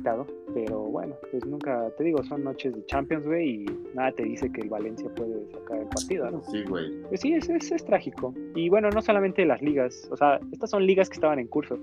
[0.08, 4.24] bultado, pero bueno, pues nunca, te digo, son noches de Champions, güey, y nada te
[4.24, 6.42] dice que el Valencia puede sacar el partido, ¿no?
[6.42, 7.02] Sí, güey.
[7.08, 8.34] Pues sí, es, es, es trágico.
[8.54, 11.78] Y bueno, no solamente las ligas, o sea, estas son ligas que estaban en curso.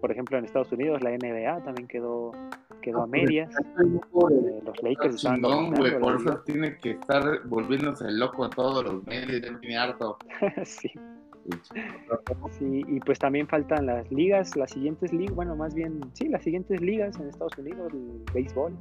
[0.00, 2.32] Por ejemplo, en Estados Unidos la NBA también quedó
[2.80, 3.50] quedó a medias.
[3.52, 9.42] Eh, los Lakers estaban güey, por eso tiene que estar volviéndose loco todos los medios,
[9.62, 10.18] ya harto.
[10.64, 10.92] sí.
[12.50, 16.42] Sí, y pues también faltan las ligas, las siguientes ligas, bueno, más bien, sí, las
[16.42, 18.72] siguientes ligas en Estados Unidos, el béisbol,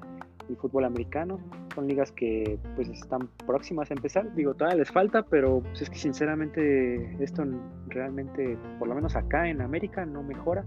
[0.49, 1.39] y fútbol americano,
[1.75, 5.89] son ligas que pues están próximas a empezar, digo, todavía les falta, pero pues, es
[5.89, 7.43] que sinceramente esto
[7.87, 10.65] realmente, por lo menos acá en América, no mejora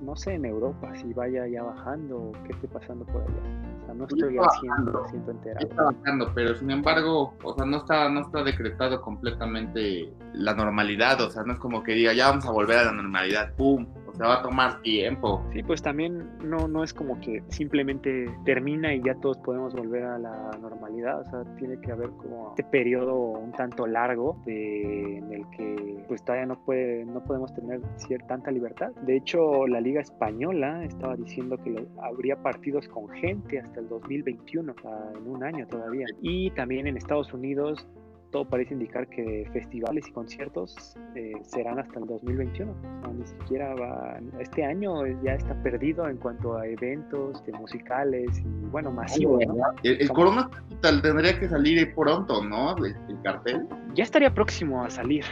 [0.00, 3.80] no sé en Europa si vaya ya bajando o qué esté pasando por allá.
[3.82, 5.66] O sea, no estoy al 100% enterado.
[5.66, 11.20] Está bajando, pero sin embargo, o sea, no está, no está decretado completamente la normalidad,
[11.20, 13.86] o sea, no es como que diga, ya vamos a volver a la normalidad, ¡pum!
[14.18, 15.42] Se va a tomar tiempo.
[15.52, 20.04] Sí, pues también no, no es como que simplemente termina y ya todos podemos volver
[20.04, 25.18] a la normalidad, o sea, tiene que haber como este periodo un tanto largo de,
[25.18, 28.90] en el que pues todavía no, puede, no podemos tener cierta tanta libertad.
[29.02, 34.72] De hecho, la Liga Española estaba diciendo que habría partidos con gente hasta el 2021,
[34.72, 36.06] o sea, en un año todavía.
[36.20, 37.88] Y también en Estados Unidos
[38.30, 42.74] todo parece indicar que festivales y conciertos eh, serán hasta el 2021.
[43.16, 48.66] ni siquiera va, este año ya está perdido en cuanto a eventos de musicales y
[48.70, 49.42] bueno, masivos.
[49.82, 52.76] El, Corona tendría que salir pronto, ¿no?
[52.76, 53.66] el cartel.
[53.94, 55.24] Ya estaría próximo a salir.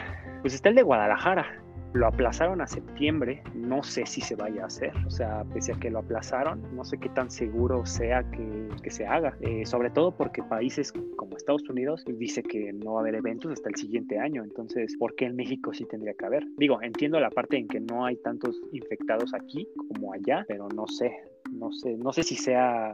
[0.43, 1.47] Pues está el de Guadalajara,
[1.93, 5.77] lo aplazaron a septiembre, no sé si se vaya a hacer, o sea, pese a
[5.77, 9.91] que lo aplazaron, no sé qué tan seguro sea que, que se haga, eh, sobre
[9.91, 13.77] todo porque países como Estados Unidos dice que no va a haber eventos hasta el
[13.77, 16.45] siguiente año, entonces, ¿por qué en México sí tendría que haber?
[16.57, 20.87] Digo, entiendo la parte en que no hay tantos infectados aquí como allá, pero no
[20.87, 21.13] sé,
[21.51, 22.93] no sé, no sé si sea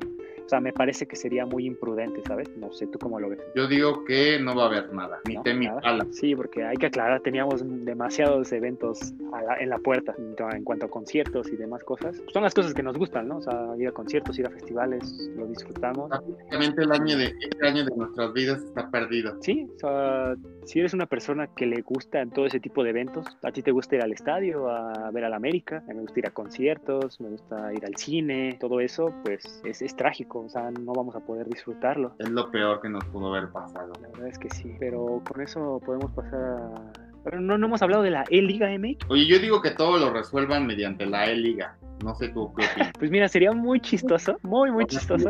[0.53, 2.55] sea, me parece que sería muy imprudente, ¿sabes?
[2.59, 3.41] No sé, ¿tú cómo lo ves?
[3.55, 6.87] Yo digo que no va a haber nada, ni no, ni Sí, porque hay que
[6.87, 9.15] aclarar, teníamos demasiados eventos
[9.59, 12.21] en la puerta en cuanto a conciertos y demás cosas.
[12.33, 13.39] Son las cosas que nos gustan, ¿no?
[13.39, 16.11] O sea, ir a conciertos, ir a festivales, lo disfrutamos.
[16.11, 19.37] Prácticamente el año de, este año de nuestras vidas está perdido.
[19.41, 23.27] Sí, o sea, si eres una persona que le gusta todo ese tipo de eventos,
[23.43, 26.03] a ti te gusta ir al estadio, a ver a la América, a mí me
[26.03, 30.33] gusta ir a conciertos, me gusta ir al cine, todo eso, pues es, es trágico
[30.41, 32.15] o sea, no vamos a poder disfrutarlo.
[32.19, 33.93] Es lo peor que nos pudo haber pasado.
[34.01, 36.93] La verdad es que sí, pero con eso podemos pasar a...
[37.25, 39.09] Pero no, no hemos hablado de la E-Liga MX.
[39.09, 41.77] Oye, yo digo que todo lo resuelvan mediante la E-Liga.
[42.03, 42.93] No sé tú qué opinas.
[42.99, 45.29] Pues mira, sería muy chistoso, muy, muy chistoso.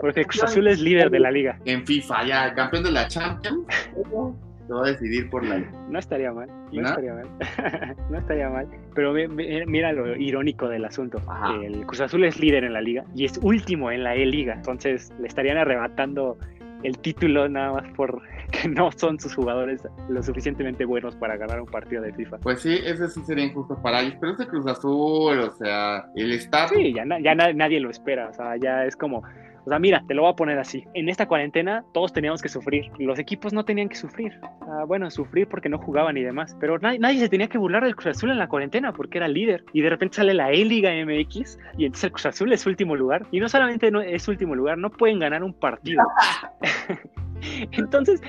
[0.00, 1.60] Porque Cruz Azul es líder de la liga.
[1.64, 3.66] En FIFA, ya, campeón de la Champions.
[4.74, 5.58] Va a decidir por la.
[5.88, 7.26] No estaría mal, no, estaría mal.
[8.10, 8.68] no estaría mal.
[8.94, 11.20] Pero mira lo irónico del asunto.
[11.62, 14.54] El Cruz Azul es líder en la liga y es último en la E-Liga.
[14.54, 16.38] Entonces le estarían arrebatando
[16.82, 21.60] el título nada más por que no son sus jugadores lo suficientemente buenos para ganar
[21.60, 22.38] un partido de FIFA.
[22.38, 26.32] Pues sí, ese sí sería injusto para ellos, pero ese Cruz Azul, o sea, el
[26.32, 26.70] staff...
[26.74, 29.22] Sí, ya, ya nadie lo espera, o sea, ya es como,
[29.68, 30.82] o sea, mira, te lo voy a poner así.
[30.94, 32.90] En esta cuarentena todos teníamos que sufrir.
[32.98, 34.32] Los equipos no tenían que sufrir.
[34.62, 36.56] Ah, bueno, sufrir porque no jugaban y demás.
[36.58, 39.28] Pero nadie, nadie, se tenía que burlar del Cruz Azul en la cuarentena porque era
[39.28, 39.66] líder.
[39.74, 43.26] Y de repente sale la E-Liga MX y entonces el Cruz Azul es último lugar.
[43.30, 46.02] Y no solamente es último lugar, no pueden ganar un partido.
[47.72, 48.22] entonces,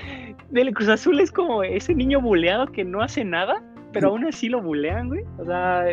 [0.50, 3.62] del Cruz Azul es como ese niño buleado que no hace nada,
[3.94, 5.24] pero aún así lo bulean, güey.
[5.38, 5.86] O sea,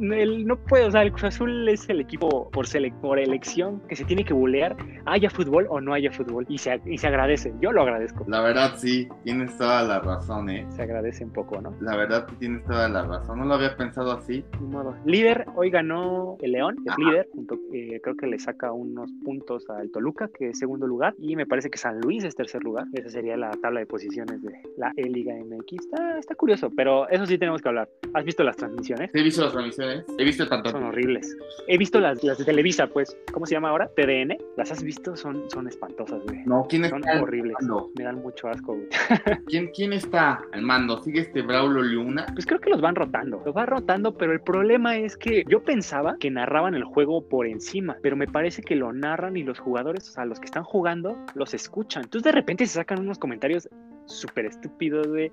[0.00, 2.66] él no puede, o sea, el Cruz Azul es el equipo por,
[3.00, 4.76] por elección que se tiene que bulear,
[5.06, 8.24] haya fútbol o no haya fútbol, y se, y se agradece, yo lo agradezco.
[8.28, 10.66] La verdad sí, tienes toda la razón, ¿eh?
[10.70, 11.74] Se agradece un poco, ¿no?
[11.80, 14.44] La verdad que tienes toda la razón, no lo había pensado así.
[14.60, 14.94] Ni modo.
[15.04, 19.68] Líder, hoy ganó el León, es líder, junto, eh, creo que le saca unos puntos
[19.70, 22.86] al Toluca, que es segundo lugar, y me parece que San Luis es tercer lugar,
[22.92, 27.26] esa sería la tabla de posiciones de la E-Liga MX, está, está curioso, pero eso
[27.26, 27.88] sí tenemos que hablar.
[28.12, 29.10] ¿Has visto las transmisiones?
[29.12, 29.83] Sí, he visto las transmisiones
[30.18, 30.70] He visto tanto.
[30.70, 31.36] Son horribles.
[31.68, 33.16] He visto las, las de Televisa, pues.
[33.32, 33.88] ¿Cómo se llama ahora?
[33.94, 34.36] TDN.
[34.56, 35.16] ¿Las has visto?
[35.16, 36.42] Son, son espantosas, güey.
[36.46, 37.54] No, ¿quién Son está horribles.
[37.60, 37.90] mando?
[37.96, 38.88] Me dan mucho asco, güey.
[39.46, 41.02] ¿Quién, ¿Quién está al mando?
[41.02, 42.26] ¿Sigue este Braulio Luna?
[42.34, 43.42] Pues creo que los van rotando.
[43.44, 47.46] Los van rotando, pero el problema es que yo pensaba que narraban el juego por
[47.46, 50.64] encima, pero me parece que lo narran y los jugadores, o sea, los que están
[50.64, 52.04] jugando, los escuchan.
[52.04, 53.68] Entonces de repente se sacan unos comentarios
[54.06, 55.30] súper estúpidos, güey.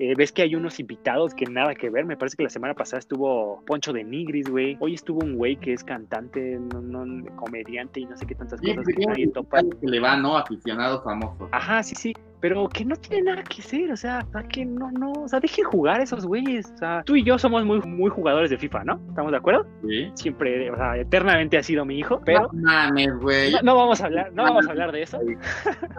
[0.00, 2.06] Eh, ves que hay unos invitados que nada que ver.
[2.06, 4.76] Me parece que la semana pasada estuvo Poncho de Nigris, güey.
[4.80, 8.58] Hoy estuvo un güey que es cantante, no, no, comediante y no sé qué tantas
[8.60, 9.60] Sí, cosas que nadie topa.
[9.62, 10.36] que le va, ¿no?
[10.38, 11.46] Aficionados famosos.
[11.52, 12.14] Ajá, sí, sí.
[12.40, 15.38] Pero que no tiene nada que ser, o sea, sea, que no, no, o sea,
[15.38, 16.72] dejen jugar esos güeyes.
[16.74, 19.00] O sea, tú y yo somos muy, muy jugadores de FIFA, ¿no?
[19.10, 19.66] ¿Estamos de acuerdo?
[19.86, 20.10] Sí.
[20.14, 23.52] Siempre, o sea, eternamente ha sido mi hijo, pero No mames, güey.
[23.52, 25.20] no, no vamos a hablar, no vamos a hablar de eso.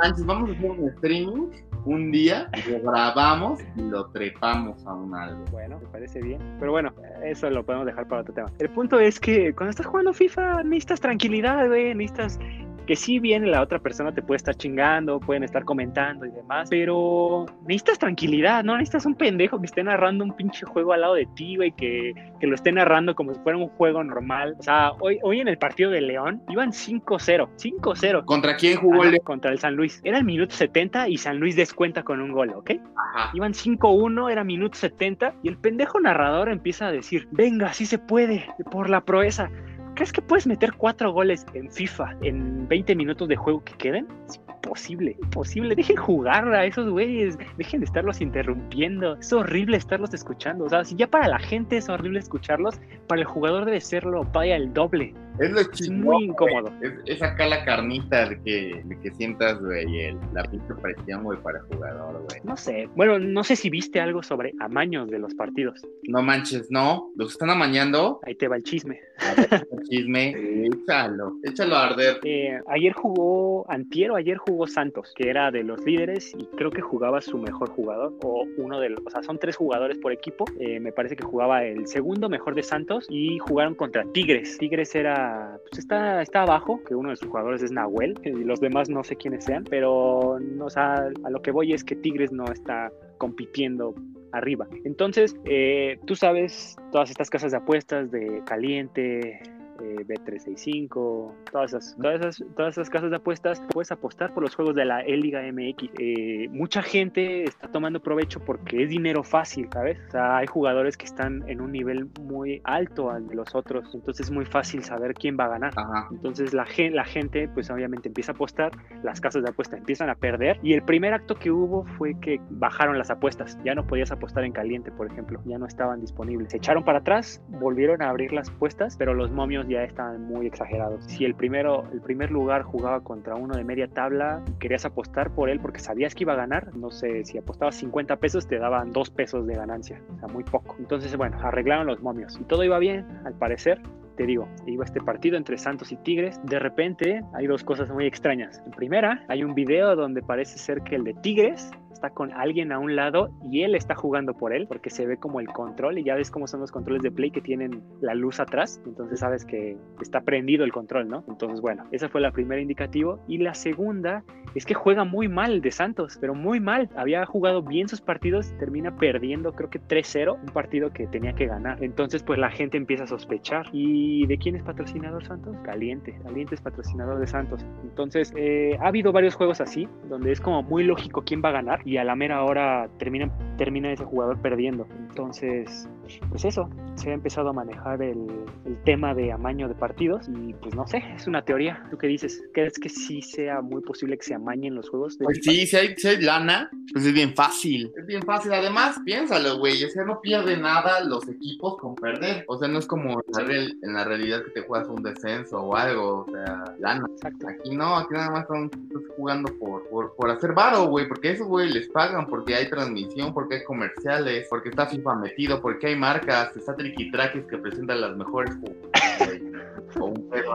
[0.01, 1.47] Sánchez, vamos a hacer un streaming
[1.85, 5.43] un día, lo grabamos y lo trepamos a un algo.
[5.51, 6.39] Bueno, me parece bien.
[6.59, 6.93] Pero bueno,
[7.23, 8.51] eso lo podemos dejar para otro tema.
[8.59, 11.93] El punto es que cuando estás jugando FIFA necesitas tranquilidad, güey.
[11.93, 12.39] Necesitas
[12.85, 16.69] que si bien la otra persona te puede estar chingando, pueden estar comentando y demás,
[16.69, 18.77] pero necesitas tranquilidad, ¿no?
[18.77, 22.13] Necesitas un pendejo que esté narrando un pinche juego al lado de ti, güey, que,
[22.39, 24.55] que lo esté narrando como si fuera un juego normal.
[24.59, 28.25] O sea, hoy, hoy en el partido de León iban 5-0, 5-0.
[28.25, 29.23] ¿Contra quién jugó el Ajá, León?
[29.23, 30.01] contra el San Luis.
[30.03, 32.71] Era el minuto 70 y San Luis descuenta con un gol, ¿ok?
[32.95, 33.31] Ajá.
[33.33, 37.97] Iban 5-1, era minuto 70 y el pendejo narrador empieza a decir, venga, sí se
[37.97, 39.49] puede, por la proeza.
[39.95, 44.08] ¿Crees que puedes meter cuatro goles en FIFA en 20 minutos de juego que queden?
[44.27, 45.75] Es imposible, imposible.
[45.75, 49.15] Dejen jugar a esos güeyes, dejen de estarlos interrumpiendo.
[49.17, 50.65] Es horrible estarlos escuchando.
[50.65, 54.23] O sea, si ya para la gente es horrible escucharlos, para el jugador debe serlo,
[54.34, 55.13] vaya el doble.
[55.39, 56.71] Es lo Es chingón, muy incómodo.
[56.82, 61.23] Es, es acá la carnita de que, de que sientas, güey, el- la pinche presión,
[61.23, 62.41] güey, para el jugador, güey.
[62.43, 62.88] No sé.
[62.95, 65.82] Bueno, no sé si viste algo sobre amaños de los partidos.
[66.08, 67.10] No manches, no.
[67.15, 68.19] Los están amañando.
[68.25, 68.99] Ahí te va el chisme.
[69.19, 70.33] A ver, chisme.
[70.65, 71.37] Échalo.
[71.43, 72.19] Échalo a arder.
[72.23, 76.81] Eh, ayer jugó, Antiero, ayer jugó Santos, que era de los líderes y creo que
[76.81, 80.45] jugaba su mejor jugador, o uno de los, o sea, son tres jugadores por equipo.
[80.59, 84.57] Eh, me parece que jugaba el segundo mejor de Santos y jugaron contra Tigres.
[84.57, 88.59] Tigres era, pues está, está abajo, que uno de sus jugadores es Nahuel, y los
[88.59, 91.95] demás no sé quiénes sean, pero no, o sea, a lo que voy es que
[91.95, 93.95] Tigres no está compitiendo
[94.31, 94.67] arriba.
[94.83, 99.41] Entonces, eh, tú sabes todas estas casas de apuestas de Caliente,
[99.83, 104.55] eh, B365, todas esas, todas, esas, todas esas casas de apuestas, puedes apostar por los
[104.55, 105.89] juegos de la E-Liga MX.
[105.99, 109.99] Eh, mucha gente está tomando provecho porque es dinero fácil, ¿sabes?
[110.07, 113.93] O sea, hay jugadores que están en un nivel muy alto al de los otros,
[113.93, 115.73] entonces es muy fácil saber quién va a ganar.
[115.75, 116.07] Ajá.
[116.11, 118.71] Entonces la, la gente pues obviamente empieza a apostar,
[119.03, 122.39] las casas de apuestas empiezan a perder y el primer acto que hubo fue que
[122.49, 126.51] bajaron las apuestas, ya no podías apostar en caliente por ejemplo, ya no estaban disponibles.
[126.51, 130.47] Se echaron para atrás, volvieron a abrir las apuestas, pero los momios ya estaban muy
[130.47, 131.03] exagerados.
[131.05, 135.49] Si el primero, el primer lugar jugaba contra uno de media tabla, querías apostar por
[135.49, 138.91] él porque sabías que iba a ganar, no sé, si apostabas 50 pesos te daban
[138.91, 140.75] 2 pesos de ganancia, o sea, muy poco.
[140.79, 143.81] Entonces bueno, arreglaron los momios y todo iba bien, al parecer,
[144.15, 146.39] te digo, iba este partido entre Santos y Tigres.
[146.43, 148.62] De repente hay dos cosas muy extrañas.
[148.65, 151.71] En primera, hay un video donde parece ser que el de Tigres
[152.04, 155.17] está con alguien a un lado y él está jugando por él porque se ve
[155.17, 158.13] como el control y ya ves cómo son los controles de play que tienen la
[158.13, 158.82] luz atrás.
[158.86, 161.23] Entonces sabes que está prendido el control, ¿no?
[161.30, 163.19] Entonces, bueno, esa fue la primera indicativo.
[163.28, 164.23] Y la segunda
[164.54, 166.89] es que juega muy mal de Santos, pero muy mal.
[166.95, 171.45] Había jugado bien sus partidos, termina perdiendo creo que 3-0, un partido que tenía que
[171.45, 171.82] ganar.
[171.82, 173.67] Entonces, pues la gente empieza a sospechar.
[173.71, 175.55] ¿Y de quién es patrocinador Santos?
[175.63, 176.17] Caliente.
[176.23, 177.65] Caliente es patrocinador de Santos.
[177.83, 181.53] Entonces, eh, ha habido varios juegos así, donde es como muy lógico quién va a
[181.53, 184.87] ganar y a la mera hora termina, termina ese jugador perdiendo.
[185.09, 185.89] Entonces,
[186.29, 188.27] pues eso, se ha empezado a manejar el,
[188.65, 191.85] el, tema de amaño de partidos y pues no sé, es una teoría.
[191.89, 192.43] ¿Tú qué dices?
[192.53, 195.17] ¿Crees que sí sea muy posible que se amañen los juegos?
[195.21, 197.91] pues sí, si hay, si hay, lana, pues es bien fácil.
[197.95, 198.53] Es bien fácil.
[198.53, 202.43] Además, piénsalo, güey, o sea, no pierde nada los equipos con perder.
[202.47, 205.03] O sea, no es como en la, real, en la realidad que te juegas un
[205.03, 207.05] descenso o algo, o sea, lana.
[207.11, 207.47] Exacto.
[207.47, 208.69] Aquí no, aquí nada más están
[209.15, 213.34] jugando por, por, por hacer varo, güey, porque eso, güey, les pagan, porque hay transmisión,
[213.34, 218.01] porque hay comerciales, porque está FIFA metido, porque hay marcas, está Tricky Trackers que presentan
[218.01, 218.57] las mejores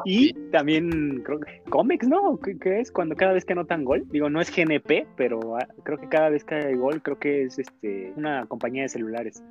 [0.05, 2.39] y también creo que cómics, ¿no?
[2.41, 4.05] ¿Qué, es cuando cada vez que anotan gol?
[4.11, 7.45] Digo, no es GNP, pero ah, creo que cada vez que hay gol, creo que
[7.45, 9.43] es este una compañía de celulares.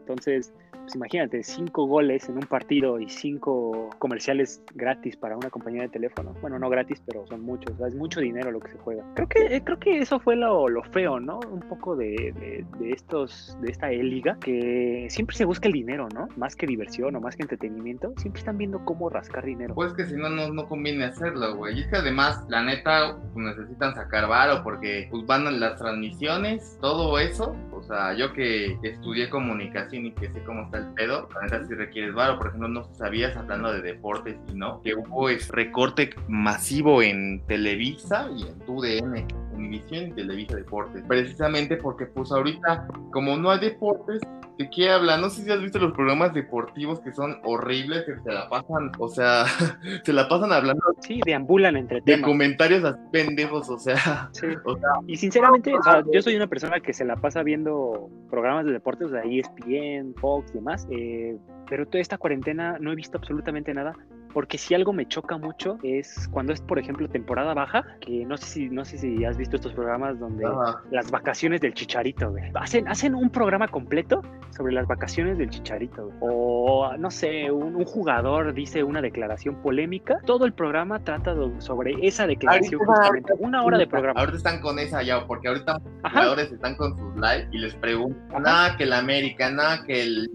[0.00, 0.54] Entonces,
[0.88, 5.90] pues imagínate, cinco goles en un partido y cinco comerciales gratis para una compañía de
[5.90, 6.34] teléfono.
[6.40, 7.78] Bueno, no gratis, pero son muchos.
[7.78, 9.04] es mucho dinero lo que se juega.
[9.14, 11.40] Creo que, eh, creo que eso fue lo, lo feo, ¿no?
[11.50, 16.26] Un poco de, de, estos, de esta liga, que siempre se busca el dinero, ¿no?
[16.38, 19.74] Más que diversión o más que entretenimiento, siempre están viendo cómo rascar dinero.
[19.74, 21.76] Pues que si no, no, no conviene hacerlo, güey.
[21.76, 26.78] Y es que además, la neta, pues necesitan sacar varo porque pues van las transmisiones,
[26.80, 27.54] todo eso.
[27.72, 31.66] O sea, yo que estudié comunicación y que sé cómo está el pedo, la neta
[31.66, 35.52] si requieres varo, por ejemplo, no sabías hablando de deportes y no, que hubo ese
[35.52, 42.88] recorte masivo en Televisa y en TUDN, Univisión y Televisa Deportes, precisamente porque pues ahorita
[43.12, 44.22] como no hay deportes,
[44.58, 45.16] ¿De qué habla?
[45.18, 48.90] No sé si has visto los programas deportivos que son horribles, que se la pasan,
[48.98, 49.44] o sea,
[50.04, 50.82] se la pasan hablando.
[51.00, 52.20] Sí, deambulan entre temas.
[52.20, 54.46] De comentarios así pendejos, o sea, sí.
[54.64, 54.90] o sea.
[55.06, 58.72] Y sinceramente, o sea, yo soy una persona que se la pasa viendo programas de
[58.72, 61.36] deportes, o sea, ESPN, Fox y demás, eh,
[61.70, 63.94] pero toda esta cuarentena no he visto absolutamente nada
[64.32, 68.36] porque si algo me choca mucho es cuando es, por ejemplo, temporada baja, que no
[68.36, 70.44] sé si, no sé si has visto estos programas donde
[70.90, 72.44] las vacaciones del chicharito, güey.
[72.54, 74.22] Hacen, hacen un programa completo
[74.56, 80.44] sobre las vacaciones del chicharito, O, no sé, un, jugador dice una declaración polémica, todo
[80.44, 83.32] el programa trata sobre esa declaración justamente.
[83.38, 84.18] Una hora de programa.
[84.18, 87.74] Ahorita están con esa ya, porque ahorita los jugadores están con sus live y les
[87.74, 90.30] preguntan, nada que el América, nada que el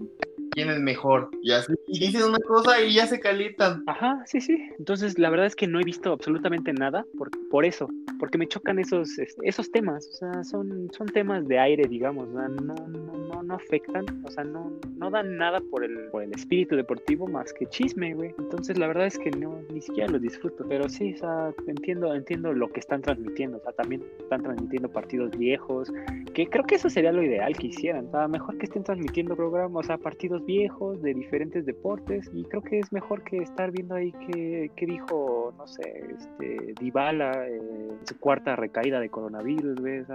[0.52, 1.30] quién es mejor.
[1.42, 3.82] Y así y dicen una cosa y ya se calientan.
[3.86, 4.58] Ajá, sí, sí.
[4.78, 7.88] Entonces, la verdad es que no he visto absolutamente nada por, por eso,
[8.18, 9.10] porque me chocan esos,
[9.42, 10.08] esos temas.
[10.08, 12.28] O sea, son, son temas de aire, digamos.
[12.28, 13.14] no, no, no,
[13.44, 17.52] no afectan, o sea, no, no dan nada por el, por el espíritu deportivo más
[17.52, 18.34] que chisme, güey.
[18.38, 20.64] Entonces, la verdad es que no, ni siquiera lo disfruto.
[20.68, 23.58] Pero sí, o sea, entiendo, entiendo lo que están transmitiendo.
[23.58, 25.92] O sea, también están transmitiendo partidos viejos,
[26.32, 28.06] que creo que eso sería lo ideal que hicieran.
[28.06, 32.44] O sea, mejor que estén transmitiendo programas, o sea, partidos viejos, de diferentes deportes, y
[32.44, 37.46] creo que es mejor que estar viendo ahí qué, qué dijo, no sé, este, Dybala,
[37.46, 40.06] eh, su cuarta recaída de coronavirus, ¿ves?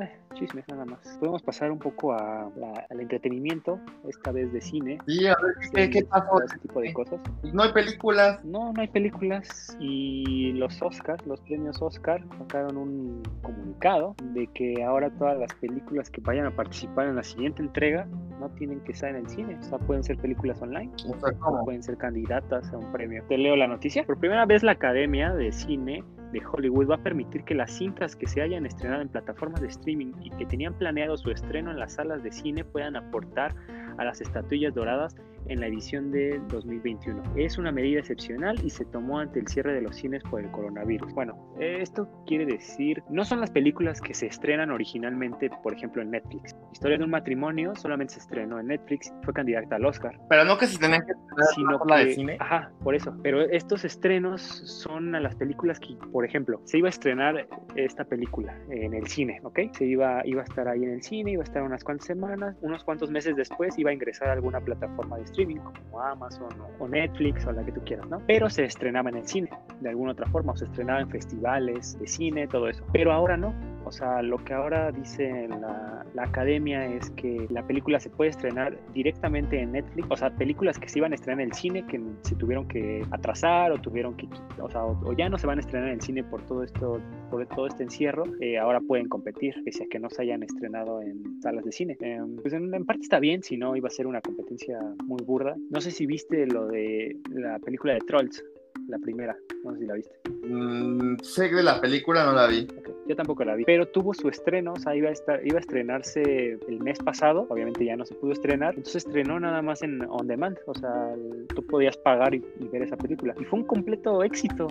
[0.00, 1.16] eh, chisme, nada más.
[1.18, 2.50] Podemos pasar un poco a
[2.90, 4.98] al entretenimiento, esta vez de cine.
[5.06, 5.34] Sí, a
[5.72, 6.42] ver, ¿qué, pasó?
[6.42, 7.20] Ese tipo de cosas.
[7.40, 8.44] Pues no hay películas.
[8.44, 14.82] No, no hay películas, y los Oscars, los premios Oscar, sacaron un comunicado de que
[14.84, 18.06] ahora todas las películas que vayan a participar en la siguiente entrega
[18.40, 21.82] no tienen que estar en el cine, o sea, pueden ser películas online, o pueden
[21.82, 23.24] ser candidatas a un premio.
[23.28, 24.04] Te leo la noticia.
[24.04, 28.16] Por primera vez la Academia de Cine de Hollywood va a permitir que las cintas
[28.16, 31.78] que se hayan estrenado en plataformas de streaming y que tenían planeado su estreno en
[31.78, 33.54] las salas de cine puedan aportar
[33.98, 35.16] a las estatuillas doradas
[35.48, 37.22] en la edición de 2021.
[37.36, 40.50] Es una medida excepcional y se tomó ante el cierre de los cines por el
[40.50, 41.12] coronavirus.
[41.14, 46.10] Bueno, esto quiere decir, no son las películas que se estrenan originalmente, por ejemplo, en
[46.10, 46.54] Netflix.
[46.72, 50.18] Historia de un matrimonio solamente se estrenó en Netflix, fue candidata al Oscar.
[50.28, 52.36] Pero no que se tenían que estrenar sino la de cine.
[52.40, 53.16] Ajá, por eso.
[53.22, 58.04] Pero estos estrenos son a las películas que, por ejemplo, se iba a estrenar esta
[58.04, 59.60] película en el cine, ¿ok?
[59.72, 62.56] Se iba, iba a estar ahí en el cine, iba a estar unas cuantas semanas,
[62.60, 66.88] unos cuantos meses después iba a ingresar a alguna plataforma de streaming como Amazon o
[66.88, 68.22] Netflix o la que tú quieras, ¿no?
[68.26, 71.98] Pero se estrenaba en el cine, de alguna otra forma, o se estrenaba en festivales
[71.98, 72.84] de cine, todo eso.
[72.92, 73.54] Pero ahora no,
[73.86, 78.30] o sea, lo que ahora dice la, la, academia es que la película se puede
[78.30, 80.08] estrenar directamente en Netflix.
[80.10, 83.02] O sea, películas que se iban a estrenar en el cine, que se tuvieron que
[83.12, 84.28] atrasar o tuvieron que,
[84.60, 87.00] o sea, o, ya no se van a estrenar en el cine por todo esto,
[87.30, 91.00] por todo este encierro, eh, ahora pueden competir, pese a que no se hayan estrenado
[91.00, 91.96] en salas de cine.
[92.00, 95.22] Eh, pues en, en, parte está bien, si no iba a ser una competencia muy
[95.26, 95.56] burda.
[95.70, 98.42] No sé si viste lo de la película de Trolls,
[98.88, 100.14] la primera, no sé si la viste.
[100.48, 102.66] Mm, sé de la película, no la vi.
[103.08, 105.60] yo tampoco la vi, pero tuvo su estreno, o sea, iba a, estar, iba a
[105.60, 110.02] estrenarse el mes pasado, obviamente ya no se pudo estrenar, entonces estrenó nada más en
[110.08, 111.14] on demand, o sea,
[111.54, 113.34] tú podías pagar y, ver esa película.
[113.40, 114.68] Y fue un completo éxito,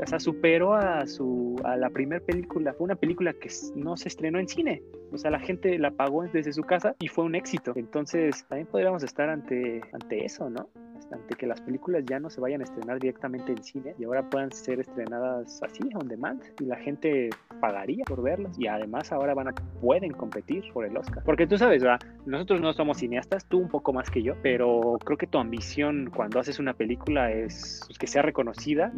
[0.00, 2.72] o sea, superó a su a la primera película.
[2.74, 4.82] Fue una película que no se estrenó en cine.
[5.12, 7.72] O sea, la gente la pagó desde su casa y fue un éxito.
[7.76, 10.68] Entonces, también podríamos estar ante, ante eso, ¿no?
[11.12, 14.28] Ante que las películas ya no se vayan a estrenar directamente en cine y ahora
[14.28, 17.30] puedan ser estrenadas así, on demand, y la gente
[17.60, 21.22] pagaría por verlas y además ahora van a pueden competir por el Oscar.
[21.24, 22.00] Porque tú sabes, ¿verdad?
[22.26, 26.10] nosotros no somos cineastas, tú un poco más que yo, pero creo que tu ambición
[26.14, 28.92] cuando haces una película es pues, que sea reconocida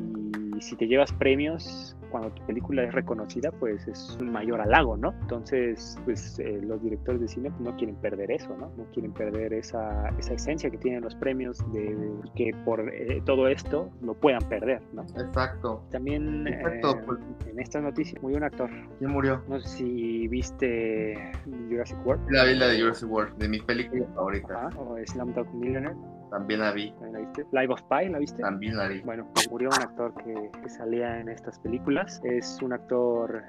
[0.57, 4.97] y si te llevas premios cuando tu película es reconocida, pues es un mayor halago,
[4.97, 5.15] ¿no?
[5.23, 8.73] Entonces, pues eh, los directores de cine no quieren perder eso, ¿no?
[8.77, 11.95] No quieren perder esa, esa esencia que tienen los premios de,
[12.35, 15.03] que por eh, todo esto lo puedan perder, ¿no?
[15.03, 15.85] Exacto.
[15.91, 17.19] También eh, pues.
[17.47, 18.71] en esta noticia murió un actor.
[18.99, 19.43] ¿Quién murió?
[19.49, 21.33] No sé si viste
[21.69, 22.31] Jurassic World.
[22.31, 24.51] La vi la de Jurassic World, de mis películas favoritas.
[24.51, 25.97] Ajá, o Slumdog Millionaire.
[26.31, 26.95] También la vi.
[27.13, 27.45] ¿La viste?
[27.53, 28.41] Live of Pi, ¿la viste?
[28.41, 29.01] También la vi.
[29.01, 32.21] Bueno, pues murió un actor que, que salía en estas películas.
[32.25, 33.43] Es un actor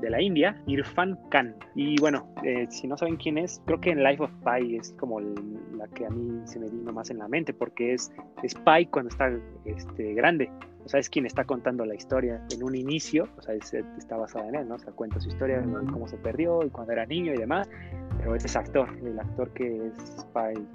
[0.00, 1.54] de la India, Irfan Khan.
[1.74, 4.92] Y bueno, eh, si no saben quién es, creo que en Life of Pi es
[4.98, 8.12] como la que a mí se me vino más en la mente, porque es,
[8.42, 9.30] es Pi cuando está
[9.64, 10.50] este, grande.
[10.84, 14.48] O sea, es quien está contando la historia en un inicio, o sea, está basada
[14.48, 14.74] en él, ¿no?
[14.74, 15.62] O sea, cuenta su historia,
[15.92, 17.68] cómo se perdió y cuando era niño y demás
[18.22, 20.26] pero ese es actor, el actor que es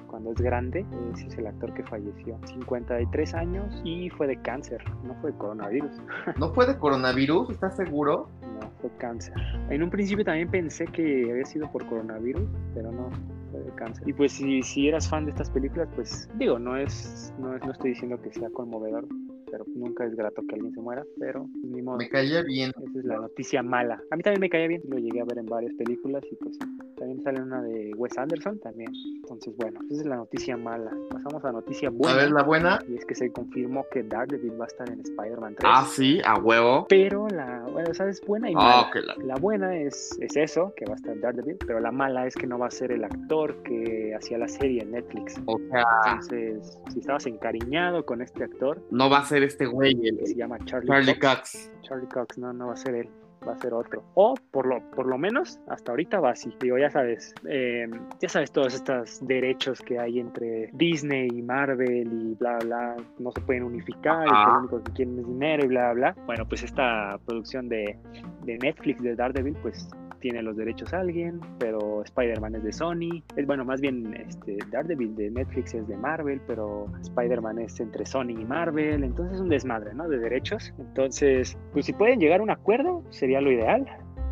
[0.07, 5.15] cuando es grande, es el actor que falleció, 53 años y fue de cáncer, no
[5.21, 5.91] fue de coronavirus.
[6.37, 7.49] ¿No fue de coronavirus?
[7.49, 8.29] ¿Estás seguro?
[8.59, 9.33] No, fue cáncer.
[9.69, 13.09] En un principio también pensé que había sido por coronavirus, pero no,
[13.51, 14.07] fue de cáncer.
[14.07, 17.63] Y pues si, si eras fan de estas películas, pues digo, no es, no es,
[17.63, 19.07] no estoy diciendo que sea conmovedor,
[19.51, 21.97] pero nunca es grato que alguien se muera, pero ni modo.
[21.97, 22.71] Me caía bien.
[22.81, 24.01] Esa es la noticia mala.
[24.11, 26.57] A mí también me caía bien, lo llegué a ver en varias películas y pues
[26.97, 28.91] también sale una de Wes Anderson también.
[29.21, 30.91] Entonces, bueno, esa es la noticia mala.
[31.11, 32.13] Pasamos a la noticia buena.
[32.13, 32.79] A ver, la buena.
[32.87, 35.71] Y es que se confirmó que Daredevil va a estar en Spider-Man 3.
[35.71, 36.87] Ah, sí, a huevo.
[36.89, 38.21] Pero la, bueno, ¿sabes?
[38.25, 39.15] Buena y ah, mala.
[39.23, 39.35] la...
[39.35, 42.57] buena es, es eso, que va a estar Daredevil, pero la mala es que no
[42.57, 45.39] va a ser el actor que hacía la serie en Netflix.
[45.45, 45.83] O sea...
[46.05, 48.81] Entonces, si estabas encariñado con este actor...
[48.89, 50.07] No va a ser este güey.
[50.07, 50.25] El...
[50.25, 51.71] Se llama Charlie, Charlie Cox.
[51.83, 53.09] Charlie Cox, no, no va a ser él
[53.47, 54.03] va a ser otro.
[54.15, 56.53] O por lo, por lo menos hasta ahorita va así.
[56.59, 62.07] Digo, ya sabes, em, ya sabes todos estos derechos que hay entre Disney y Marvel
[62.11, 65.65] y bla, bla, no se pueden unificar y que lo único que quieren es dinero
[65.65, 66.15] y bla, bla.
[66.25, 67.97] Bueno, pues esta producción de,
[68.43, 69.89] de Netflix de Daredevil, pues
[70.19, 73.23] tiene los derechos alguien, pero Spider-Man es de Sony.
[73.35, 78.05] Es bueno, más bien este, Daredevil de Netflix es de Marvel, pero Spider-Man es entre
[78.05, 79.03] Sony y Marvel.
[79.03, 80.07] Entonces es un desmadre, ¿no?
[80.07, 80.73] De derechos.
[80.79, 83.85] Entonces, pues si pueden llegar a un acuerdo, sería lo ideal.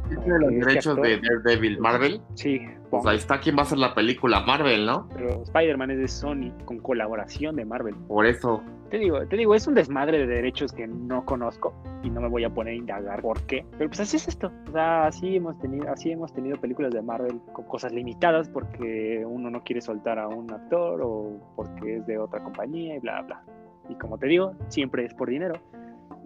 [0.09, 2.21] ¿Tiene los derechos de Daredevil Marvel?
[2.35, 2.61] Sí.
[2.89, 5.07] Pues ahí está quién va a hacer la película Marvel, ¿no?
[5.13, 7.95] Pero Spider-Man es de Sony con colaboración de Marvel.
[8.07, 8.63] Por eso.
[8.89, 11.73] Te digo, te digo, es un desmadre de derechos que no conozco
[12.03, 13.65] y no me voy a poner a indagar por qué.
[13.77, 14.51] Pero pues así es esto.
[14.69, 19.25] O sea, así hemos tenido, así hemos tenido películas de Marvel con cosas limitadas porque
[19.27, 23.21] uno no quiere soltar a un actor o porque es de otra compañía y bla
[23.23, 23.43] bla.
[23.89, 25.55] Y como te digo, siempre es por dinero.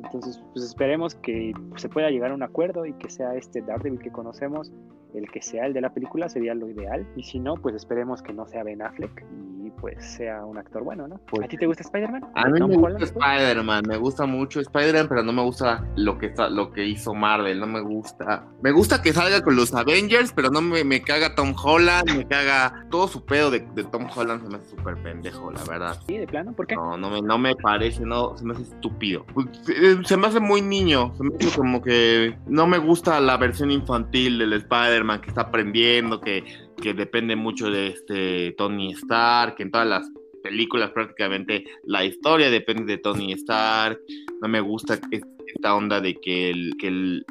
[0.03, 3.99] Entonces, pues esperemos que se pueda llegar a un acuerdo y que sea este Daredevil
[3.99, 4.71] que conocemos
[5.13, 7.07] el que sea el de la película sería lo ideal.
[7.15, 9.25] Y si no, pues esperemos que no sea Ben Affleck
[9.79, 11.19] pues sea un actor bueno, ¿no?
[11.29, 12.31] Pues ¿A ti te gusta Spider-Man?
[12.35, 16.27] A mí me gusta Spider-Man, me gusta mucho Spider-Man, pero no me gusta lo que,
[16.27, 18.45] está, lo que hizo Marvel, no me gusta.
[18.61, 22.27] Me gusta que salga con los Avengers, pero no me, me caga Tom Holland, me
[22.27, 25.97] caga todo su pedo de, de Tom Holland, se me hace súper pendejo, la verdad.
[26.07, 26.75] Sí, de plano, ¿por qué?
[26.75, 29.25] No, no me, no me parece, no, se me hace estúpido.
[29.33, 33.19] Pues, eh, se me hace muy niño, se me hace como que no me gusta
[33.19, 36.43] la versión infantil del Spider que está aprendiendo, que,
[36.81, 40.11] que depende mucho de este Tony Stark, en todas las
[40.41, 43.99] películas prácticamente la historia depende de Tony Stark.
[44.41, 47.25] No me gusta esta onda de que el, que el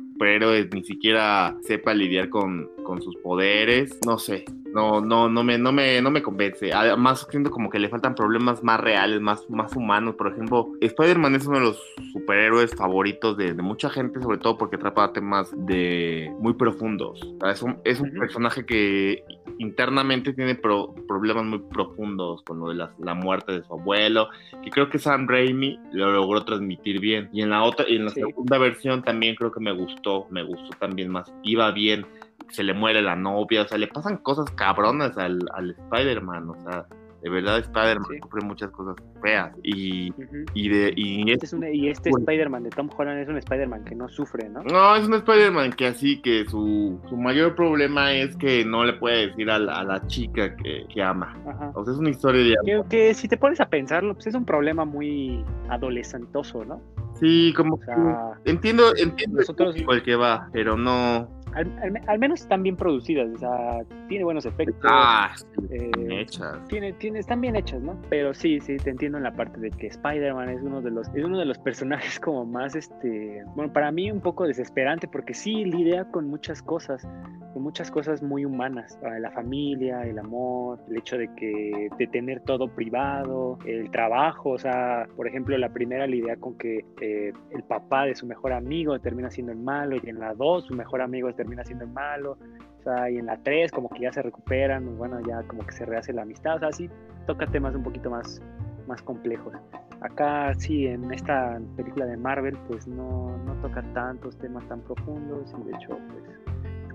[0.73, 3.99] ni siquiera sepa lidiar con, con sus poderes.
[4.07, 6.73] No sé, no, no, no me, no me, no me convence.
[6.73, 10.15] Además, siento como que le faltan problemas más reales, más, más humanos.
[10.15, 11.83] Por ejemplo, Spider-Man es uno de los
[12.15, 17.21] superhéroes favoritos de, mucha gente, sobre todo porque trata temas de muy profundos.
[17.53, 19.23] Es un, es un personaje que
[19.59, 24.29] internamente tiene problemas muy profundos con lo de la, muerte de su abuelo,
[24.63, 27.29] que creo que Sam Raimi lo logró transmitir bien.
[27.35, 30.71] Y en la otra, en la segunda versión también creo que me gustó, me gustó
[30.79, 32.07] también más, iba bien
[32.51, 36.57] se le muere la novia, o sea, le pasan cosas cabronas al, al Spider-Man, o
[36.63, 36.87] sea,
[37.21, 40.13] de verdad Spider-Man sufre muchas cosas feas y,
[40.55, 44.09] y de y este, y este Spider-Man de Tom Holland es un Spider-Man que no
[44.09, 44.63] sufre, ¿no?
[44.63, 48.93] No, es un Spider-Man que así que su, su mayor problema es que no le
[48.93, 51.37] puede decir a la, a la chica que, que ama.
[51.75, 54.35] O sea, es una historia de que, que, si te pones a pensarlo, pues es
[54.37, 56.81] un problema muy adolescentoso, ¿no?
[57.19, 57.97] Sí, como O sea,
[58.45, 61.29] que entiendo, entiendo nosotros- el que va, pero no.
[61.55, 64.77] Al, al- al menos están bien producidas, o sea, tiene buenos efectos.
[64.85, 65.33] Ah,
[65.71, 66.59] eh, bien hechas.
[66.69, 67.97] tiene, tiene, están bien hechas, ¿no?
[68.11, 71.09] Pero sí, sí, te entiendo en la parte de que Spider-Man es uno de los,
[71.15, 75.35] es uno de los personajes como más, este, bueno, para mí un poco desesperante, porque
[75.35, 77.07] sí lidia con muchas cosas,
[77.55, 82.41] muchas cosas muy humanas, ah, la familia, el amor, el hecho de que, de tener
[82.41, 87.63] todo privado, el trabajo, o sea, por ejemplo, la primera lidia con que eh, el
[87.65, 91.01] papá de su mejor amigo termina siendo el malo, y en la dos su mejor
[91.01, 92.39] amigo termina siendo el malo,
[92.79, 95.73] o sea, y en la 3 como que ya se recuperan, bueno, ya como que
[95.73, 96.89] se rehace la amistad, o sea, sí
[97.27, 98.41] toca temas un poquito más,
[98.87, 99.55] más complejos.
[100.01, 105.53] Acá sí, en esta película de Marvel, pues no, no toca tantos temas tan profundos
[105.61, 106.48] y de hecho, pues,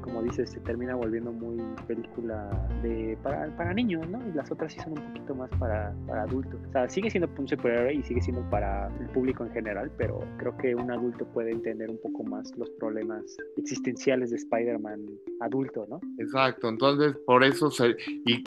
[0.03, 2.49] como dices, se termina volviendo muy película
[2.83, 4.19] de para, para niños, ¿no?
[4.27, 6.59] Y las otras sí son un poquito más para, para adultos.
[6.67, 10.19] O sea, sigue siendo un superhéroe y sigue siendo para el público en general, pero
[10.37, 13.23] creo que un adulto puede entender un poco más los problemas
[13.57, 15.05] existenciales de Spider-Man
[15.39, 15.99] adulto, ¿no?
[16.19, 17.95] Exacto, entonces por eso se,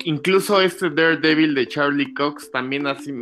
[0.05, 3.13] incluso este Daredevil de Charlie Cox también así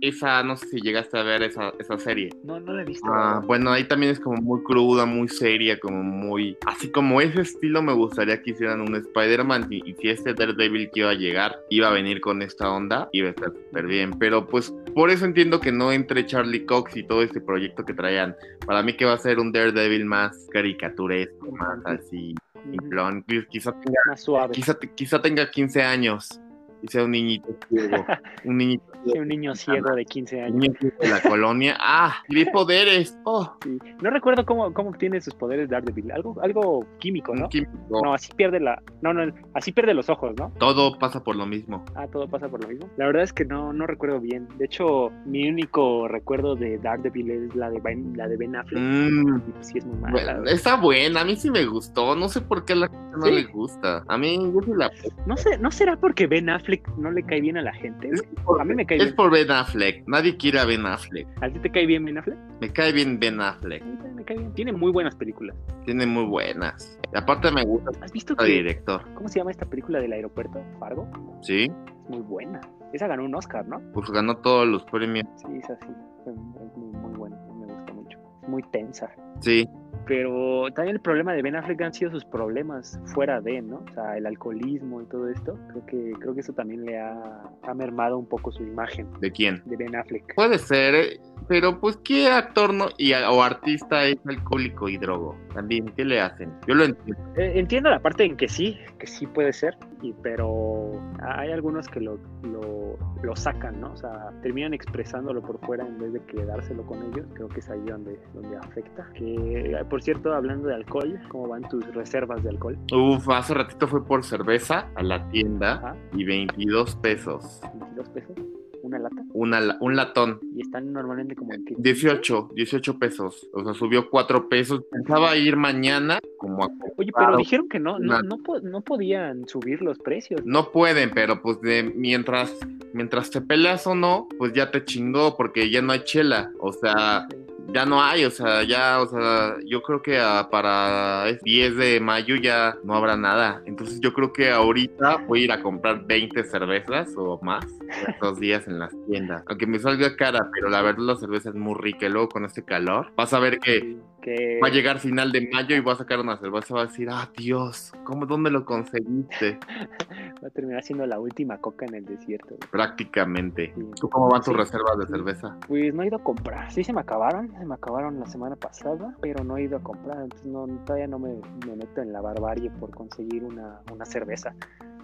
[0.00, 2.30] esa no sé si llegaste a ver esa, esa serie.
[2.44, 3.06] No, no la he visto.
[3.10, 7.40] Ah, bueno, ahí también es como muy cruda, muy seria, como muy así como ese
[7.42, 11.14] estilo me gustaría que hicieran un Spider-Man y, y si este Daredevil que iba a
[11.14, 15.10] llegar iba a venir con esta onda, iba a estar súper bien, pero pues por
[15.10, 18.36] eso entiendo que no entre Charlie Cox y todo este proyecto que traían.
[18.66, 22.34] Para mí que va a ser un Daredevil más caricaturesco, más así,
[22.70, 23.24] simplón.
[23.50, 24.52] Quizá tenga Más suave.
[24.54, 26.40] quizá, quizá tenga 15 años
[26.82, 28.04] y sea un niñito ciego.
[28.44, 29.22] Un niñito ciego.
[29.22, 30.54] un niño ciego de 15 Un años.
[30.56, 31.76] niño ciego de la colonia.
[31.80, 32.16] ¡Ah!
[32.28, 33.18] Tiene poderes.
[33.24, 33.56] ¡Oh!
[33.62, 33.78] Sí.
[34.02, 36.10] No recuerdo cómo, cómo obtiene sus poderes Daredevil.
[36.12, 37.48] Algo, algo químico, Un ¿no?
[37.48, 37.72] químico.
[38.04, 38.80] No, así pierde la.
[39.02, 40.52] No, no, así pierde los ojos, ¿no?
[40.58, 41.84] Todo pasa por lo mismo.
[41.94, 42.88] Ah, todo pasa por lo mismo.
[42.96, 44.48] La verdad es que no, no recuerdo bien.
[44.58, 48.80] De hecho, mi único recuerdo de Daredevil es la de Ben, la de ben Affleck.
[48.82, 50.42] Mm, sí es muy mala.
[50.50, 51.20] está buena.
[51.22, 52.14] A mí sí me gustó.
[52.14, 53.32] No sé por qué a la gente no ¿Sí?
[53.32, 54.04] le gusta.
[54.06, 54.90] A mí yo sí la...
[55.26, 58.10] No sé, ¿no será porque Ben Affleck no le cae bien a la gente?
[58.12, 59.16] Es por, A mí me cae es bien.
[59.16, 60.06] por Ben Affleck.
[60.06, 61.26] Nadie quiere a Ben Affleck.
[61.40, 62.38] ¿A ti te cae bien Ben Affleck?
[62.60, 63.82] Me cae bien Ben Affleck.
[63.84, 64.52] Me cae bien.
[64.54, 65.56] Tiene muy buenas películas.
[65.84, 66.98] Tiene muy buenas.
[67.12, 69.02] Y aparte me gusta ¿Has visto el que, director.
[69.14, 70.62] cómo se llama esta película del aeropuerto?
[70.78, 71.08] Fargo.
[71.42, 71.64] Sí.
[72.04, 72.60] Es muy buena.
[72.92, 73.80] Esa ganó un Oscar, ¿no?
[73.92, 75.26] Pues ganó todos los premios.
[75.36, 75.86] Sí, es así.
[76.26, 77.36] Es muy, muy buena.
[77.58, 78.18] Me gusta mucho.
[78.42, 79.10] Es muy tensa.
[79.40, 79.68] Sí.
[80.08, 83.84] Pero también el problema de Ben Affleck han sido sus problemas fuera de, ¿no?
[83.90, 85.58] O sea, el alcoholismo y todo esto.
[85.68, 89.30] Creo que, creo que eso también le ha, ha mermado un poco su imagen ¿De
[89.30, 89.62] quién?
[89.66, 90.34] de Ben Affleck.
[90.34, 95.36] Puede ser, eh, pero pues qué actor no y, o artista es alcohólico y drogo.
[95.54, 96.52] También, ¿qué le hacen?
[96.66, 97.22] Yo lo entiendo.
[97.36, 101.88] Eh, entiendo la parte en que sí, que sí puede ser, y, pero hay algunos
[101.88, 103.92] que lo, lo, lo sacan, ¿no?
[103.92, 107.26] O sea, terminan expresándolo por fuera en vez de quedárselo con ellos.
[107.34, 109.08] Creo que es ahí donde, donde afecta.
[109.14, 112.78] Que, eh, por cierto, hablando de alcohol, ¿cómo van tus reservas de alcohol?
[112.92, 117.60] Uf, hace ratito fue por cerveza a la tienda Ajá, y 22 pesos.
[117.74, 118.36] 22 pesos,
[118.82, 120.40] una lata, Una, un latón.
[120.54, 123.48] y están normalmente como en que 18, 18 pesos.
[123.52, 124.82] O sea, subió 4 pesos.
[124.90, 126.68] Pensaba ir mañana como a...
[126.96, 130.40] Oye, pero dijeron que no, no, no, no podían subir los precios.
[130.44, 132.56] No pueden, pero pues de mientras
[132.92, 136.50] mientras te peleas o no, pues ya te chingó porque ya no hay chela.
[136.60, 137.28] O sea,
[137.68, 141.76] ya no hay, o sea, ya, o sea, yo creo que ah, para el 10
[141.76, 143.62] de mayo ya no habrá nada.
[143.66, 147.66] Entonces yo creo que ahorita voy a ir a comprar 20 cervezas o más
[148.08, 149.42] estos días en las tiendas.
[149.46, 152.44] Aunque me salga cara, pero la verdad la cerveza es muy rica y luego con
[152.44, 153.98] este calor vas a ver que
[154.28, 156.86] que va a llegar final de mayo y va a sacar una cerveza va a
[156.86, 159.58] decir, ah, Dios, ¿cómo, dónde lo conseguiste?
[160.42, 162.56] va a terminar siendo la última coca en el desierto.
[162.56, 162.70] güey.
[162.70, 163.72] Prácticamente.
[163.74, 163.82] Sí.
[164.00, 165.56] ¿Tú cómo van tus reservas de cerveza?
[165.66, 166.70] Pues no he ido a comprar.
[166.72, 169.82] Sí se me acabaron, se me acabaron la semana pasada, pero no he ido a
[169.82, 170.22] comprar.
[170.22, 171.34] Entonces no, todavía no me,
[171.66, 174.54] me meto en la barbarie por conseguir una, una cerveza.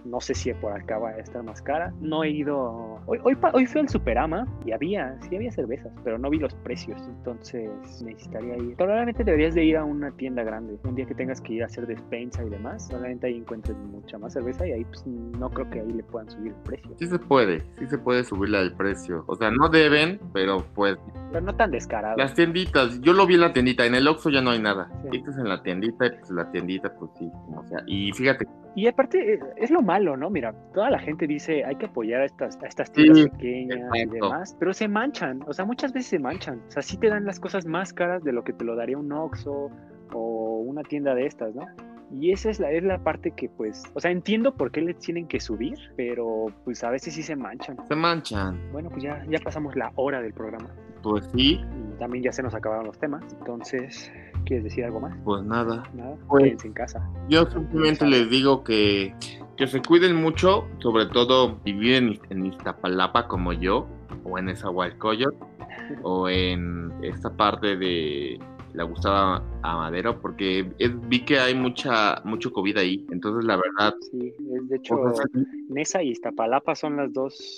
[0.05, 1.91] No sé si por acá va a estar más cara.
[1.99, 2.99] No he ido.
[3.07, 6.53] Hoy, hoy, hoy fui al Superama y había, sí había cervezas, pero no vi los
[6.55, 7.01] precios.
[7.07, 7.69] Entonces
[8.03, 8.75] necesitaría ir.
[8.75, 10.77] Probablemente deberías de ir a una tienda grande.
[10.83, 14.17] Un día que tengas que ir a hacer despensa y demás, probablemente ahí encuentres mucha
[14.17, 16.91] más cerveza y ahí pues no creo que ahí le puedan subir el precio.
[16.99, 19.23] Sí se puede, sí se puede subirle el precio.
[19.27, 20.97] O sea, no deben, pero pues
[21.31, 22.15] Pero no tan descarado.
[22.17, 24.89] las tienditas, yo lo vi en la tiendita, en el Oxxo ya no hay nada.
[25.09, 25.17] Sí.
[25.17, 28.45] Esto es en la tiendita y pues la tiendita pues sí, o sea, y fíjate,
[28.75, 30.29] Y aparte, eh, es lo malo, ¿no?
[30.29, 33.77] Mira, toda la gente dice hay que apoyar a estas, a estas tiendas Sí, pequeñas
[33.93, 34.13] y exacto.
[34.25, 36.61] demás, pero se manchan, o sea, muchas veces se manchan.
[36.67, 38.97] O sea, sí te dan las cosas más caras de lo que te lo daría
[38.97, 39.69] un Oxxo
[40.13, 41.65] o una tienda de estas, ¿no?
[42.11, 44.97] Y esa es la, es la parte que, pues, o sea, entiendo por qué les
[44.99, 47.77] tienen que subir, pero pues a veces sí se manchan.
[47.87, 48.59] se manchan.
[48.71, 50.69] Bueno, pues ya, ya pasamos la hora del programa.
[51.01, 53.23] Pues sí, Y también ya se nos acabaron los temas.
[53.39, 54.11] Entonces,
[54.45, 55.15] ¿quieres decir algo más?
[55.23, 55.83] Pues nada.
[55.93, 56.15] Nada.
[56.27, 57.09] Pues- Quédense en casa.
[57.29, 59.13] Yo simplemente les digo que,
[59.57, 63.87] que se cuiden mucho, sobre todo vivir en, en Iztapalapa como yo,
[64.23, 65.33] o en Esahualcoyot,
[66.03, 68.39] o en esta parte de
[68.73, 73.05] la Gustavo Amadero, porque es- vi que hay mucha mucho COVID ahí.
[73.11, 75.25] Entonces, la verdad, Sí, es de hecho, o sea,
[75.69, 77.55] Nesa y Iztapalapa son las dos,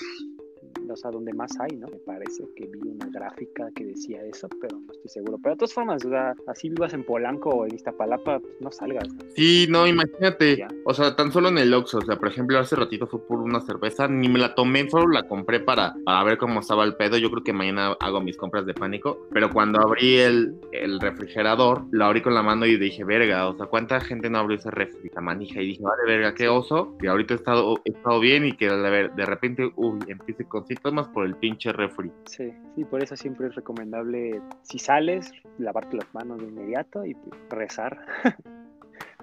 [0.92, 1.88] o sea, donde más hay, ¿no?
[1.88, 5.38] Me parece que vi una gráfica que decía eso, pero no estoy seguro.
[5.42, 8.72] Pero de todas formas, o sea, así vivas en Polanco o en Iztapalapa, pues, no
[8.72, 9.08] salgas.
[9.14, 9.24] ¿no?
[9.36, 10.68] Sí, no, imagínate, Ya.
[10.86, 13.40] o sea, tan solo en el Oxxo, o sea, por ejemplo, hace ratito fue por
[13.40, 16.96] una cerveza, ni me la tomé, solo la compré para, para ver cómo estaba el
[16.96, 21.00] pedo, yo creo que mañana hago mis compras de pánico, pero cuando abrí el, el
[21.00, 24.58] refrigerador, lo abrí con la mano y dije, verga, o sea, ¿cuánta gente no abrió
[24.58, 25.62] ese refri, la manija?
[25.62, 28.70] Y dije, vale, verga, qué oso, y ahorita he estado, he estado bien y que
[28.70, 32.12] de, de repente, uy, empiece con síntomas por el pinche refri.
[32.26, 37.16] Sí, sí, por eso siempre es recomendable, si sales, lavarte las manos de inmediato y
[37.50, 37.98] rezar.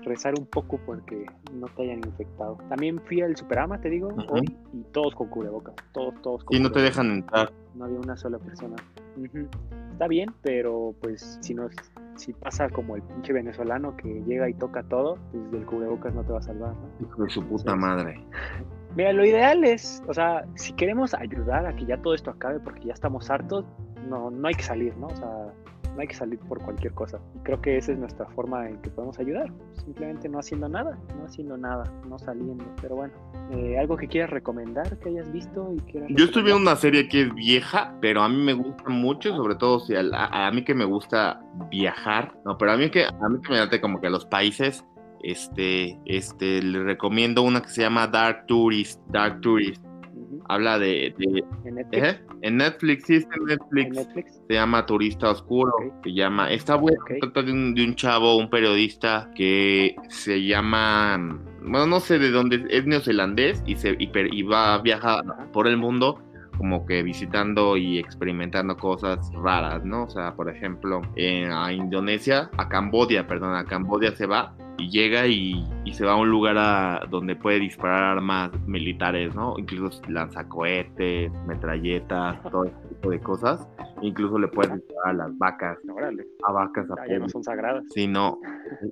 [0.03, 2.59] rezar un poco porque no te hayan infectado.
[2.69, 6.63] También fui al Superama, te digo, hoy, y todos con cubrebocas, todos, todos con Sí,
[6.63, 7.51] no te dejan entrar.
[7.75, 8.77] no había una sola persona.
[9.17, 9.49] Ujú.
[9.93, 11.69] Está bien, pero pues si no
[12.17, 16.23] si pasa como el pinche venezolano que llega y toca todo, pues del cubrebocas no
[16.23, 17.07] te va a salvar, ¿no?
[17.07, 18.21] Hijo de su puta madre.
[18.97, 22.61] Mira, lo ideal es, o sea, si queremos ayudar a que ya todo esto acabe
[22.61, 23.65] porque ya estamos hartos,
[24.09, 25.07] no, no hay que salir, ¿no?
[25.09, 25.29] O sea,
[25.95, 27.21] no hay que salir por cualquier cosa.
[27.37, 29.53] Y creo que esa es nuestra forma en que podemos ayudar.
[29.85, 32.65] Simplemente no haciendo nada, no haciendo nada, no saliendo.
[32.83, 33.15] Pero bueno,
[33.53, 37.09] eh, algo que quieras recomendar, que hayas visto y quieras Yo estoy viendo una serie
[37.09, 40.51] que es vieja, pero a mí me gusta mucho, sobre todo si a, a- a
[40.51, 41.41] mí que me gusta
[41.71, 44.85] viajar, no, pero a mí que a mí que me late como que los países,
[45.25, 49.83] este, este, le recomiendo una que se llama Dark Tourist, Dark Tourist,
[50.49, 52.03] habla de, de- En Netflix.
[52.05, 52.21] ¿eh?
[52.43, 54.43] en Netflix, sí, está en En Netflix, Netflix.
[54.47, 55.73] se llama Turista Oscuro,
[56.03, 57.13] se llama, está bueno, Ok.
[57.21, 61.17] trata de un, de un chavo, un periodista que se llama,
[61.63, 65.51] bueno, no sé de dónde, es neozelandés y, se, y, y va a viajar Ajá.
[65.53, 66.21] por el mundo
[66.59, 70.05] como que visitando y experimentando cosas raras, ¿no?
[70.05, 74.91] O sea, por ejemplo, en- a Indonesia, a Cambodia, perdón, a Cambodia se va y
[74.91, 79.55] llega y, y se va a un lugar a- donde puede disparar armas militares, ¿no?
[79.59, 83.67] Incluso lanzacohetes, metralletas, todo ese tipo de cosas.
[84.03, 87.43] Incluso le puedes disparar a las vacas, Órale, a vacas, a ya, ya no son
[87.45, 87.85] sagradas.
[87.95, 88.39] Sí, no.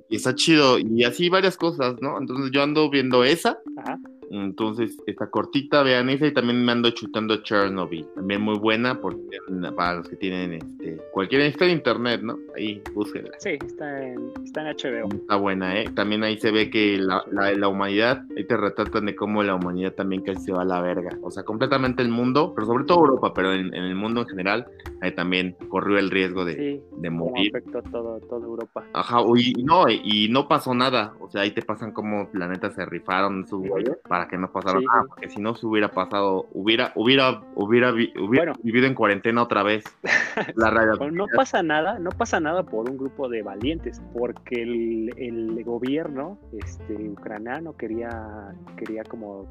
[0.08, 0.78] Y está chido.
[0.78, 2.18] Y así varias cosas, ¿no?
[2.18, 3.58] Entonces yo ando viendo esa.
[3.76, 3.98] Ajá.
[4.32, 6.26] Entonces está cortita, vean esa.
[6.26, 8.06] Y también me ando chutando Chernobyl.
[8.14, 9.38] También muy buena porque
[9.76, 11.42] para los que tienen este, cualquier.
[11.42, 12.38] Está en internet, ¿no?
[12.56, 13.32] Ahí, búsquenla.
[13.38, 15.08] Sí, está en, está en HBO.
[15.14, 15.84] Está buena, ¿eh?
[15.94, 19.54] También ahí se ve que la, la, la humanidad, ahí te retratan de cómo la
[19.54, 21.10] humanidad también casi se va a la verga.
[21.22, 24.28] O sea, completamente el mundo, pero sobre todo Europa, pero en, en el mundo en
[24.28, 24.66] general,
[25.00, 27.50] ahí también corrió el riesgo de, Sí, de morir.
[27.54, 28.84] afectó todo, toda Europa.
[28.94, 31.14] Ajá, y no, y no pasó nada.
[31.20, 34.86] O sea, ahí te pasan como planetas se rifaron güeyes para que no pasara Sí,
[34.86, 35.02] nada.
[35.02, 35.08] sí.
[35.08, 38.60] Porque si no se hubiera pasado, hubiera, hubiera, hubiera, vi- hubiera Bueno.
[38.62, 39.84] vivido en cuarentena otra vez.
[40.56, 41.12] La radioactividad.
[41.16, 46.38] no pasa nada, no pasa nada por un grupo de valientes, porque el, el gobierno
[46.52, 49.46] este, ucraniano quería, quería como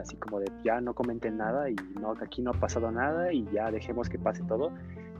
[0.00, 3.46] así como de ya no comenten nada y no aquí no ha pasado nada y
[3.52, 4.72] ya dejemos que pase todo,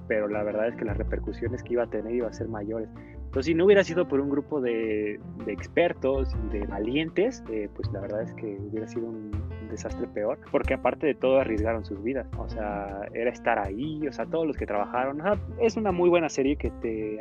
[0.08, 2.88] pero la verdad es que las repercusiones que iba a tener iba a ser mayores.
[3.34, 5.18] Entonces, si no hubiera sido por un grupo de,
[5.48, 9.32] expertos de valientes, eh, pues la verdad es que hubiera sido un,
[9.68, 14.12] desastre peor, porque aparte de todo arriesgaron sus vidas, o sea, era estar ahí, o
[14.12, 15.20] sea, todos los que trabajaron,
[15.58, 17.18] es una muy buena serie que te,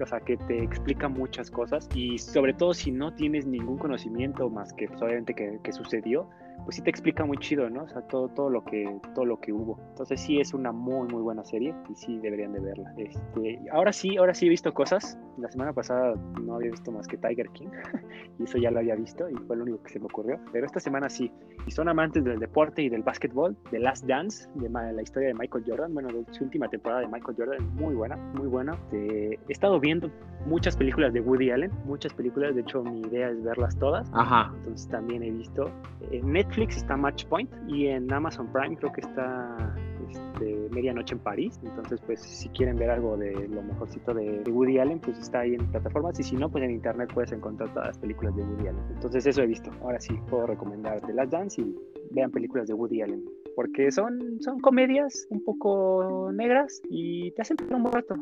[0.00, 4.48] o sea, que te explica muchas cosas y sobre todo si no tienes ningún conocimiento
[4.48, 6.26] más que pues, obviamente que, que sucedió,
[6.64, 7.84] pues sí te explica muy chido, ¿no?
[7.84, 9.78] O sea, todo, todo lo que, todo lo que hubo.
[9.90, 12.92] Entonces sí es una muy, muy buena serie y sí deberían de verla.
[12.96, 15.18] Este, ahora sí, ahora sí he visto cosas.
[15.38, 17.68] La semana pasada no había visto más que Tiger King
[18.38, 20.38] y eso ya lo había visto y fue lo único que se me ocurrió.
[20.52, 21.32] Pero esta semana sí.
[21.66, 25.34] Y son amantes del deporte y del básquetbol, de Last Dance, de la historia de
[25.34, 28.78] Michael Jordan, bueno, de su última temporada de Michael Jordan, muy buena, muy buena.
[28.92, 30.10] Eh, he estado viendo
[30.46, 34.10] muchas películas de Woody Allen, muchas películas, de hecho mi idea es verlas todas.
[34.12, 34.52] Ajá.
[34.58, 35.70] Entonces también he visto.
[36.10, 39.72] En Netflix está Match Point y en Amazon Prime creo que está
[40.10, 41.60] este, Medianoche en París.
[41.62, 45.40] Entonces, pues si quieren ver algo de lo mejorcito de, de Woody Allen, pues está
[45.40, 46.18] ahí en plataformas.
[46.18, 48.82] Y si no, pues en internet puedes encontrar todas las películas de Woody Allen.
[48.92, 49.70] Entonces, eso he visto.
[49.80, 51.72] Ahora sí puedo recomendar The Last Dance y
[52.10, 53.24] vean películas de Woody Allen.
[53.54, 58.16] Porque son, son comedias un poco negras y te hacen un buen rato.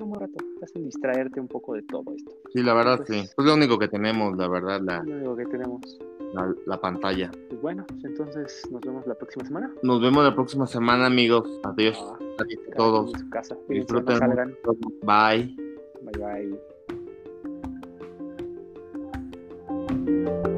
[0.00, 0.34] Un rato.
[0.58, 2.30] Te hacen distraerte un poco de todo esto.
[2.52, 3.18] Sí, la verdad, Pues- sí.
[3.38, 5.98] Es lo único que tenemos, la verdad, la, Es lo único que tenemos
[6.32, 7.30] la, la pantalla.
[7.48, 9.72] Pues bueno, pues entonces nos vemos la próxima semana.
[9.82, 11.48] Nos vemos la próxima semana, amigos.
[11.64, 11.98] Adiós.
[12.00, 13.12] Ah, Adiós a todos.
[13.68, 14.56] Disfruten.
[15.02, 15.56] Bye.
[16.02, 16.58] Bye,
[20.18, 20.49] bye.